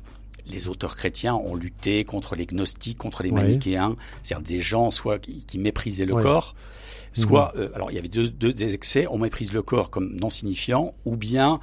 les 0.46 0.68
auteurs 0.68 0.94
chrétiens 0.94 1.34
ont 1.34 1.56
lutté 1.56 2.04
contre 2.04 2.36
les 2.36 2.46
gnostiques, 2.46 2.98
contre 2.98 3.24
les 3.24 3.32
manichéens, 3.32 3.96
c'est-à-dire 4.22 4.46
des 4.46 4.60
gens 4.60 4.90
soit 4.90 5.18
qui, 5.18 5.58
méprisaient 5.58 6.06
le 6.06 6.14
corps, 6.14 6.54
soit, 7.12 7.52
mhm. 7.56 7.70
alors 7.74 7.90
il 7.90 7.94
y 7.94 7.98
avait 7.98 8.08
deux, 8.08 8.28
deux, 8.30 8.74
excès, 8.74 9.06
on 9.10 9.18
méprise 9.18 9.52
le 9.52 9.62
corps 9.62 9.90
comme 9.90 10.16
non 10.16 10.30
signifiant, 10.30 10.94
ou 11.04 11.16
bien 11.16 11.60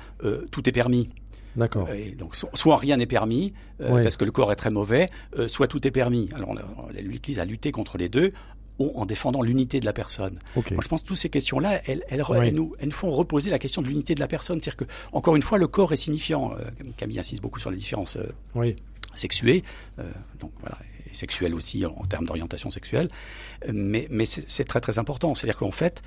tout 0.51 0.69
est 0.69 0.71
permis. 0.71 1.09
D'accord. 1.57 1.89
donc 2.17 2.35
soit 2.35 2.77
rien 2.77 2.97
n'est 2.97 3.07
permis 3.07 3.53
euh, 3.81 4.03
parce 4.03 4.15
que 4.15 4.25
le 4.25 4.31
corps 4.31 4.51
est 4.51 4.55
très 4.55 4.69
mauvais, 4.69 5.09
euh, 5.37 5.47
soit 5.47 5.67
tout 5.67 5.85
est 5.87 5.91
permis. 5.91 6.29
Alors 6.35 6.55
l'Église 6.93 7.39
a 7.39 7.45
lutté 7.45 7.71
contre 7.71 7.97
les 7.97 8.09
deux 8.09 8.31
en 8.79 9.07
défendant 9.07 9.41
l'unité 9.41 9.79
de 9.79 9.85
la 9.85 9.93
personne. 9.93 10.37
Moi, 10.55 10.63
je 10.83 10.87
pense 10.87 11.01
que 11.01 11.07
toutes 11.07 11.17
ces 11.17 11.29
questions-là, 11.29 11.81
elles, 11.87 12.03
elles, 12.09 12.23
nous, 12.53 12.75
elles, 12.79 12.87
nous, 12.89 12.93
font 12.93 13.09
reposer 13.09 13.49
la 13.49 13.57
question 13.57 13.81
de 13.81 13.87
l'unité 13.87 14.13
de 14.13 14.19
la 14.19 14.27
personne. 14.27 14.61
C'est-à-dire 14.61 14.85
que, 14.85 14.93
encore 15.13 15.35
une 15.35 15.41
fois, 15.41 15.57
le 15.57 15.65
corps 15.65 15.93
est 15.93 15.97
signifiant. 15.97 16.53
Euh, 16.53 16.69
Camille 16.95 17.17
insiste 17.17 17.41
beaucoup 17.41 17.59
sur 17.59 17.71
les 17.71 17.77
différences 17.77 18.19
oui. 18.53 18.75
sexuées. 19.15 19.63
donc 20.39 20.51
voilà, 20.59 20.77
et 21.09 21.15
sexuelles 21.15 21.55
aussi 21.55 21.87
en, 21.87 22.05
termes 22.07 22.27
d'orientation 22.27 22.69
sexuelle. 22.69 23.09
Mais, 23.73 24.07
mais 24.11 24.25
c'est 24.25 24.63
très 24.63 24.79
très 24.79 24.99
important. 24.99 25.33
C'est-à-dire 25.33 25.57
qu'en 25.57 25.71
fait, 25.71 26.03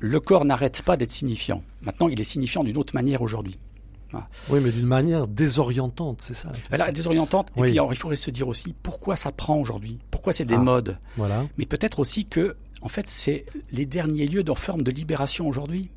le 0.00 0.18
corps 0.18 0.44
n'arrête 0.44 0.82
pas 0.82 0.96
d'être 0.96 1.12
signifiant. 1.12 1.62
Maintenant, 1.82 2.08
il 2.08 2.20
est 2.20 2.24
signifiant 2.24 2.64
d'une 2.64 2.76
autre 2.76 2.94
manière 2.96 3.22
aujourd'hui. 3.22 3.56
Oui, 4.48 4.60
mais 4.62 4.70
d'une 4.70 4.86
manière 4.86 5.26
désorientante, 5.26 6.20
c'est 6.22 6.34
ça. 6.34 6.50
Voilà, 6.68 6.90
désorientante. 6.92 7.50
Et 7.56 7.62
puis, 7.62 7.74
il 7.74 7.96
faudrait 7.96 8.16
se 8.16 8.30
dire 8.30 8.48
aussi 8.48 8.74
pourquoi 8.82 9.16
ça 9.16 9.32
prend 9.32 9.56
aujourd'hui, 9.56 9.98
pourquoi 10.10 10.32
c'est 10.32 10.44
des 10.44 10.54
ah, 10.54 10.58
modes? 10.58 10.98
Voilà. 11.16 11.46
Mais 11.58 11.66
peut-être 11.66 11.98
aussi 11.98 12.24
que, 12.24 12.56
en 12.82 12.88
fait, 12.88 13.06
c'est 13.08 13.46
les 13.72 13.86
derniers 13.86 14.26
lieux 14.26 14.42
de 14.42 14.52
forme 14.54 14.82
de 14.82 14.90
libération 14.90 15.48
aujourd'hui. 15.48 15.90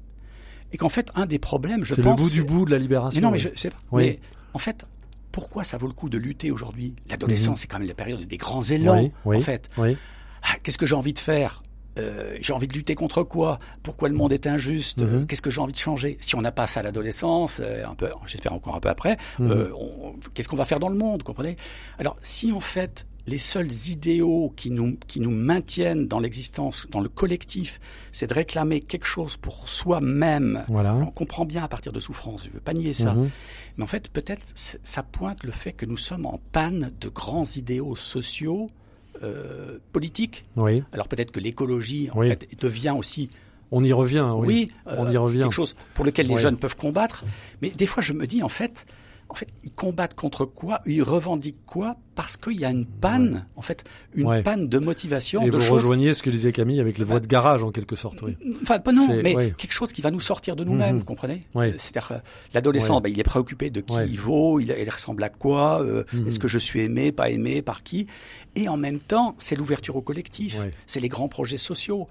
Et 0.71 0.77
qu'en 0.77 0.89
fait, 0.89 1.11
un 1.15 1.27
des 1.27 1.37
problèmes, 1.37 1.83
je 1.83 1.93
pense. 1.93 2.03
C'est 2.03 2.09
le 2.09 2.15
bout 2.15 2.29
du 2.29 2.43
bout 2.43 2.65
de 2.65 2.71
la 2.71 2.79
libération. 2.79 3.19
Mais 3.19 3.25
non, 3.25 3.31
mais 3.31 3.37
je 3.37 3.49
sais 3.55 3.69
pas. 3.69 3.77
Mais 3.91 4.19
en 4.53 4.59
fait, 4.59 4.87
pourquoi 5.31 5.63
ça 5.63 5.77
vaut 5.77 5.87
le 5.87 5.93
coup 5.93 6.09
de 6.09 6.17
lutter 6.17 6.51
aujourd'hui? 6.51 6.95
L'adolescence, 7.09 7.49
mhm. 7.49 7.55
c'est 7.57 7.67
quand 7.67 7.79
même 7.79 7.87
la 7.87 7.93
période 7.93 8.21
des 8.21 8.37
grands 8.37 8.63
élans, 8.63 9.11
en 9.25 9.41
fait. 9.41 9.69
Ah, 9.77 10.55
qu'est-ce 10.61 10.77
que 10.77 10.85
j'ai 10.85 10.95
envie 10.95 11.13
de 11.13 11.19
faire? 11.19 11.63
Euh, 11.97 12.37
j'ai 12.41 12.53
envie 12.53 12.67
de 12.67 12.73
lutter 12.73 12.95
contre 12.95 13.23
quoi? 13.23 13.57
Pourquoi 13.83 14.09
le 14.09 14.15
monde 14.15 14.33
est 14.33 14.47
injuste? 14.47 15.01
Mhm. 15.01 15.27
Qu'est-ce 15.27 15.41
que 15.41 15.49
j'ai 15.49 15.61
envie 15.61 15.73
de 15.73 15.77
changer? 15.77 16.17
Si 16.21 16.35
on 16.35 16.41
n'a 16.41 16.51
pas 16.51 16.67
ça 16.67 16.79
à 16.79 16.83
l'adolescence, 16.83 17.61
euh, 17.63 17.85
un 17.85 17.95
peu, 17.95 18.09
j'espère 18.25 18.53
encore 18.53 18.75
un 18.75 18.79
peu 18.79 18.89
après, 18.89 19.17
mhm. 19.39 19.51
euh, 19.51 19.69
qu'est-ce 20.33 20.49
qu'on 20.49 20.55
va 20.55 20.65
faire 20.65 20.79
dans 20.79 20.89
le 20.89 20.95
monde 20.95 21.23
Comprenez? 21.23 21.55
Alors, 21.99 22.15
si 22.19 22.51
en 22.51 22.59
fait 22.59 23.05
les 23.25 23.37
seuls 23.37 23.71
idéaux 23.87 24.51
qui 24.57 24.69
nous 24.69 24.97
qui 25.07 25.21
nous 25.21 25.31
maintiennent 25.31 26.07
dans 26.07 26.19
l'existence, 26.19 26.87
dans 26.91 26.99
le 26.99 27.07
collectif, 27.07 27.79
c'est 28.11 28.27
de 28.27 28.33
réclamer 28.33 28.81
quelque 28.81 29.05
chose 29.05 29.37
pour 29.37 29.69
soi-même. 29.69 30.63
Voilà. 30.67 30.93
On 30.95 31.05
comprend 31.05 31.45
bien 31.45 31.63
à 31.63 31.67
partir 31.69 31.93
de 31.93 31.99
souffrance. 32.01 32.45
Je 32.45 32.49
veux 32.49 32.59
pas 32.59 32.73
nier 32.73 32.91
ça, 32.91 33.13
mhm. 33.13 33.29
mais 33.77 33.83
en 33.83 33.87
fait, 33.87 34.09
peut-être 34.09 34.51
ça 34.55 35.03
pointe 35.03 35.43
le 35.43 35.51
fait 35.51 35.73
que 35.73 35.85
nous 35.85 35.97
sommes 35.97 36.25
en 36.25 36.39
panne 36.51 36.91
de 36.99 37.09
grands 37.09 37.45
idéaux 37.45 37.95
sociaux 37.95 38.67
euh, 39.23 39.79
politique. 39.91 40.45
Oui. 40.55 40.83
Alors 40.91 41.07
peut-être 41.07 41.31
que 41.31 41.39
l'écologie 41.39 42.09
en 42.13 42.21
fait 42.21 42.47
devient 42.59 42.93
aussi 42.97 43.29
on 43.73 43.83
y 43.83 43.91
revient, 43.91 44.29
oui. 44.35 44.71
on 44.85 45.09
y 45.11 45.15
euh, 45.15 45.19
revient. 45.19 45.39
Quelque 45.41 45.51
chose 45.51 45.75
pour 45.95 46.05
lequel 46.05 46.27
les 46.27 46.37
jeunes 46.37 46.57
peuvent 46.57 46.75
combattre. 46.75 47.23
Mais 47.63 47.71
des 47.71 47.87
fois, 47.87 48.03
je 48.03 48.13
me 48.13 48.27
dis, 48.27 48.43
en 48.43 48.49
fait, 48.49 48.85
en 49.33 49.35
fait, 49.35 49.47
ils 49.63 49.71
combattent 49.71 50.13
contre 50.13 50.45
quoi? 50.45 50.79
Ils 50.85 51.01
revendiquent 51.01 51.65
quoi? 51.65 51.97
Parce 52.13 52.37
qu'il 52.37 52.59
y 52.59 52.65
a 52.65 52.69
une 52.69 52.85
panne, 52.85 53.47
en 53.55 53.63
fait, 53.63 53.83
une 54.13 54.43
panne 54.43 54.69
de 54.69 54.77
motivation. 54.77 55.41
Et 55.41 55.49
de 55.49 55.57
vous 55.57 55.73
rejoignez 55.73 56.13
ce 56.13 56.21
que 56.21 56.29
disait 56.29 56.51
Camille 56.51 56.79
avec 56.79 56.99
les 56.99 57.03
voies 57.03 57.19
de 57.19 57.25
garage, 57.25 57.63
en 57.63 57.71
quelque 57.71 57.95
sorte, 57.95 58.21
oui. 58.21 58.37
Enfin, 58.61 58.77
pas 58.77 58.91
non, 58.91 59.07
mais 59.07 59.33
quelque 59.57 59.71
chose 59.71 59.91
qui 59.91 60.03
va 60.03 60.11
nous 60.11 60.19
sortir 60.19 60.55
de 60.55 60.63
nous-mêmes, 60.63 60.93
mhm. 60.93 60.99
vous 60.99 61.05
comprenez? 61.05 61.41
C'est-à-dire, 61.55 62.21
l'adolescent, 62.53 63.01
ben, 63.01 63.09
il 63.09 63.19
est 63.19 63.23
préoccupé 63.23 63.71
de 63.71 63.81
qui 63.81 63.95
il 64.07 64.19
vaut, 64.19 64.59
il, 64.59 64.71
ressemble 64.87 65.23
à 65.23 65.29
quoi, 65.29 65.81
euh, 65.81 66.03
mhm. 66.13 66.27
est-ce 66.27 66.37
que 66.37 66.47
je 66.47 66.59
suis 66.59 66.81
aimé, 66.81 67.11
pas 67.11 67.31
aimé, 67.31 67.63
par 67.63 67.81
qui? 67.81 68.05
Et 68.55 68.67
en 68.67 68.77
même 68.77 68.99
temps, 68.99 69.33
c'est 69.39 69.55
l'ouverture 69.55 69.95
au 69.95 70.03
collectif, 70.03 70.59
c'est 70.85 70.99
les 70.99 71.09
grands 71.09 71.27
projets 71.27 71.57
sociaux, 71.57 72.05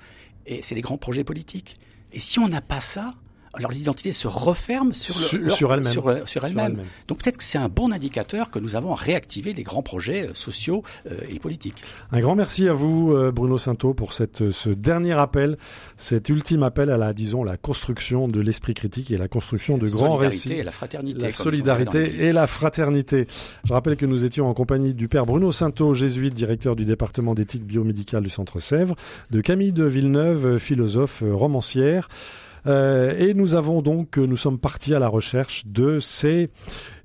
et 0.44 0.60
c'est 0.60 0.74
les 0.74 0.80
grands 0.80 0.98
projets 0.98 1.22
politiques. 1.22 1.78
Et 2.12 2.18
si 2.18 2.40
on 2.40 2.48
n'a 2.48 2.60
pas 2.60 2.80
ça, 2.80 3.14
leurs 3.58 3.76
identités 3.76 4.12
se 4.12 4.28
referment 4.28 4.94
sur, 4.94 5.14
le, 5.38 5.50
sur, 5.50 5.74
elles-mêmes. 5.74 6.24
Sur, 6.24 6.44
elles-mêmes. 6.44 6.82
Donc 7.08 7.18
peut-être 7.22 7.36
que 7.36 7.44
c'est 7.44 7.58
un 7.58 7.68
bon 7.68 7.92
indicateur 7.92 8.50
que 8.50 8.58
nous 8.58 8.76
avons 8.76 8.94
réactivé 8.94 9.52
les 9.52 9.62
grands 9.62 9.82
projets 9.82 10.28
euh, 10.28 10.34
sociaux 10.34 10.82
euh, 11.10 11.18
et 11.28 11.38
politiques. 11.38 11.82
Un 12.12 12.20
grand 12.20 12.34
merci 12.34 12.66
à 12.68 12.72
vous, 12.72 13.12
euh, 13.12 13.30
Bruno 13.30 13.58
Sainteau, 13.58 13.92
pour 13.92 14.14
cette, 14.14 14.50
ce 14.50 14.70
dernier 14.70 15.12
appel, 15.12 15.58
cet 15.98 16.30
ultime 16.30 16.62
appel 16.62 16.88
à 16.90 16.96
la, 16.96 17.12
disons, 17.12 17.44
la 17.44 17.58
construction 17.58 18.26
de 18.26 18.40
l'esprit 18.40 18.74
critique 18.74 19.10
et 19.10 19.18
la 19.18 19.28
construction 19.28 19.76
de 19.76 19.86
grands 19.86 20.16
récits. 20.16 20.54
Et 20.54 20.62
la 20.62 20.70
fraternité. 20.70 21.20
La 21.20 21.30
solidarité 21.30 22.26
et 22.26 22.32
la 22.32 22.46
fraternité. 22.46 23.26
Je 23.64 23.72
rappelle 23.72 23.96
que 23.96 24.06
nous 24.06 24.24
étions 24.24 24.48
en 24.48 24.54
compagnie 24.54 24.94
du 24.94 25.08
père 25.08 25.26
Bruno 25.26 25.52
Sainteau, 25.52 25.92
jésuite, 25.92 26.32
directeur 26.32 26.74
du 26.74 26.84
département 26.84 27.34
d'éthique 27.34 27.64
biomédicale 27.64 28.22
du 28.22 28.30
Centre 28.30 28.60
Sèvres, 28.60 28.94
de 29.30 29.40
Camille 29.40 29.72
de 29.72 29.84
Villeneuve, 29.84 30.58
philosophe 30.58 31.22
romancière. 31.26 32.08
Euh, 32.66 33.14
et 33.16 33.34
nous 33.34 33.54
avons 33.54 33.82
donc, 33.82 34.18
nous 34.18 34.36
sommes 34.36 34.58
partis 34.58 34.94
à 34.94 34.98
la 34.98 35.08
recherche 35.08 35.66
de 35.66 35.98
ces 35.98 36.50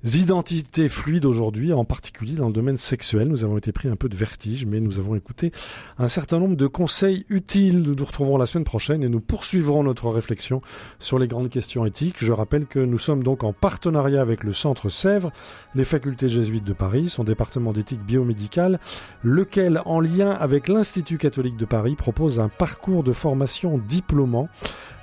identités 0.04 0.88
fluides 0.88 1.24
aujourd'hui, 1.24 1.72
en 1.72 1.84
particulier 1.84 2.34
dans 2.34 2.46
le 2.46 2.52
domaine 2.52 2.76
sexuel. 2.76 3.28
Nous 3.28 3.44
avons 3.44 3.58
été 3.58 3.72
pris 3.72 3.88
un 3.88 3.96
peu 3.96 4.08
de 4.08 4.16
vertige, 4.16 4.66
mais 4.66 4.80
nous 4.80 4.98
avons 4.98 5.14
écouté 5.14 5.52
un 5.98 6.08
certain 6.08 6.38
nombre 6.38 6.56
de 6.56 6.66
conseils 6.66 7.24
utiles. 7.28 7.82
Nous 7.82 7.94
nous 7.94 8.04
retrouverons 8.04 8.38
la 8.38 8.46
semaine 8.46 8.64
prochaine 8.64 9.02
et 9.02 9.08
nous 9.08 9.20
poursuivrons 9.20 9.82
notre 9.82 10.08
réflexion 10.08 10.60
sur 10.98 11.18
les 11.18 11.28
grandes 11.28 11.48
questions 11.50 11.84
éthiques. 11.84 12.16
Je 12.18 12.32
rappelle 12.32 12.66
que 12.66 12.78
nous 12.78 12.98
sommes 12.98 13.22
donc 13.22 13.44
en 13.44 13.52
partenariat 13.52 14.20
avec 14.20 14.44
le 14.44 14.52
Centre 14.52 14.88
Sèvres, 14.88 15.32
les 15.74 15.84
facultés 15.84 16.28
jésuites 16.28 16.64
de 16.64 16.72
Paris, 16.72 17.08
son 17.08 17.24
département 17.24 17.72
d'éthique 17.72 18.04
biomédicale, 18.04 18.78
lequel, 19.22 19.82
en 19.84 20.00
lien 20.00 20.30
avec 20.30 20.68
l'Institut 20.68 21.18
catholique 21.18 21.56
de 21.56 21.64
Paris, 21.64 21.96
propose 21.96 22.40
un 22.40 22.48
parcours 22.48 23.02
de 23.02 23.12
formation 23.12 23.78
diplômant 23.78 24.48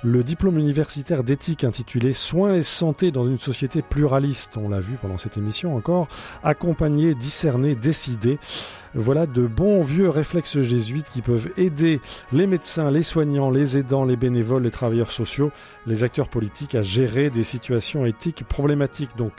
le 0.06 0.22
diplôme 0.22 0.58
universitaire 0.58 1.24
d'éthique 1.24 1.64
intitulé 1.64 2.12
Soins 2.12 2.54
et 2.54 2.62
santé 2.62 3.10
dans 3.10 3.26
une 3.26 3.38
société 3.38 3.82
pluraliste, 3.82 4.56
on 4.56 4.68
l'a 4.68 4.78
pendant 4.94 5.18
cette 5.18 5.36
émission 5.36 5.76
encore, 5.76 6.08
accompagner, 6.42 7.14
discerner, 7.14 7.74
décider. 7.74 8.38
Voilà 8.94 9.26
de 9.26 9.46
bons 9.46 9.82
vieux 9.82 10.08
réflexes 10.08 10.60
jésuites 10.60 11.10
qui 11.10 11.20
peuvent 11.20 11.50
aider 11.58 12.00
les 12.32 12.46
médecins, 12.46 12.90
les 12.90 13.02
soignants, 13.02 13.50
les 13.50 13.76
aidants, 13.76 14.04
les 14.04 14.16
bénévoles, 14.16 14.62
les 14.62 14.70
travailleurs 14.70 15.10
sociaux, 15.10 15.50
les 15.86 16.02
acteurs 16.02 16.28
politiques 16.28 16.74
à 16.74 16.82
gérer 16.82 17.28
des 17.28 17.44
situations 17.44 18.06
éthiques 18.06 18.44
problématiques. 18.44 19.16
Donc, 19.16 19.32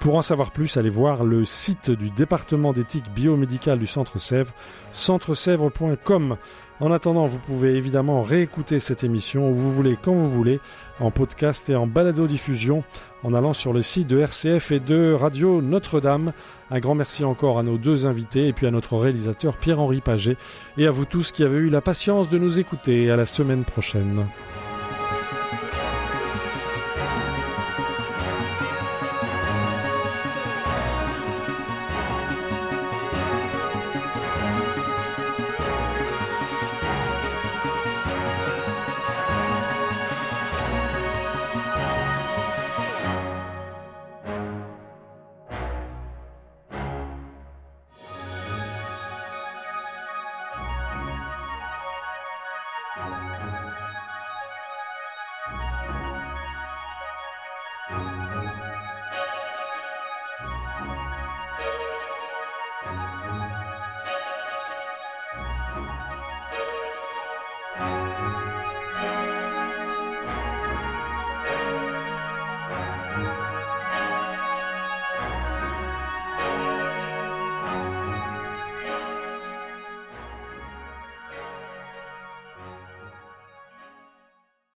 pour 0.00 0.16
en 0.16 0.22
savoir 0.22 0.50
plus, 0.50 0.76
allez 0.76 0.90
voir 0.90 1.24
le 1.24 1.44
site 1.44 1.90
du 1.90 2.10
département 2.10 2.72
d'éthique 2.72 3.10
biomédicale 3.14 3.78
du 3.78 3.86
Centre 3.86 4.18
Sèvres, 4.18 4.52
centresèvres.com. 4.90 6.36
En 6.80 6.90
attendant, 6.90 7.26
vous 7.26 7.38
pouvez 7.38 7.76
évidemment 7.76 8.22
réécouter 8.22 8.80
cette 8.80 9.04
émission 9.04 9.50
où 9.50 9.54
vous 9.54 9.70
voulez, 9.70 9.96
quand 10.00 10.12
vous 10.12 10.28
voulez, 10.28 10.60
en 10.98 11.12
podcast 11.12 11.70
et 11.70 11.76
en 11.76 11.86
balado-diffusion, 11.86 12.82
en 13.22 13.32
allant 13.32 13.52
sur 13.52 13.72
le 13.72 13.80
site 13.80 14.08
de 14.08 14.18
RCF 14.18 14.72
et 14.72 14.80
de 14.80 15.12
Radio 15.12 15.62
Notre-Dame. 15.62 16.32
Un 16.70 16.80
grand 16.80 16.96
merci 16.96 17.24
encore 17.24 17.60
à 17.60 17.62
nos 17.62 17.78
deux 17.78 18.06
invités 18.06 18.48
et 18.48 18.52
puis 18.52 18.66
à 18.66 18.72
notre 18.72 18.96
réalisateur 18.96 19.56
Pierre-Henri 19.56 20.00
Paget 20.00 20.36
et 20.76 20.86
à 20.86 20.90
vous 20.90 21.04
tous 21.04 21.30
qui 21.30 21.44
avez 21.44 21.58
eu 21.58 21.68
la 21.68 21.80
patience 21.80 22.28
de 22.28 22.38
nous 22.38 22.58
écouter. 22.58 23.10
À 23.10 23.16
la 23.16 23.26
semaine 23.26 23.64
prochaine. 23.64 24.26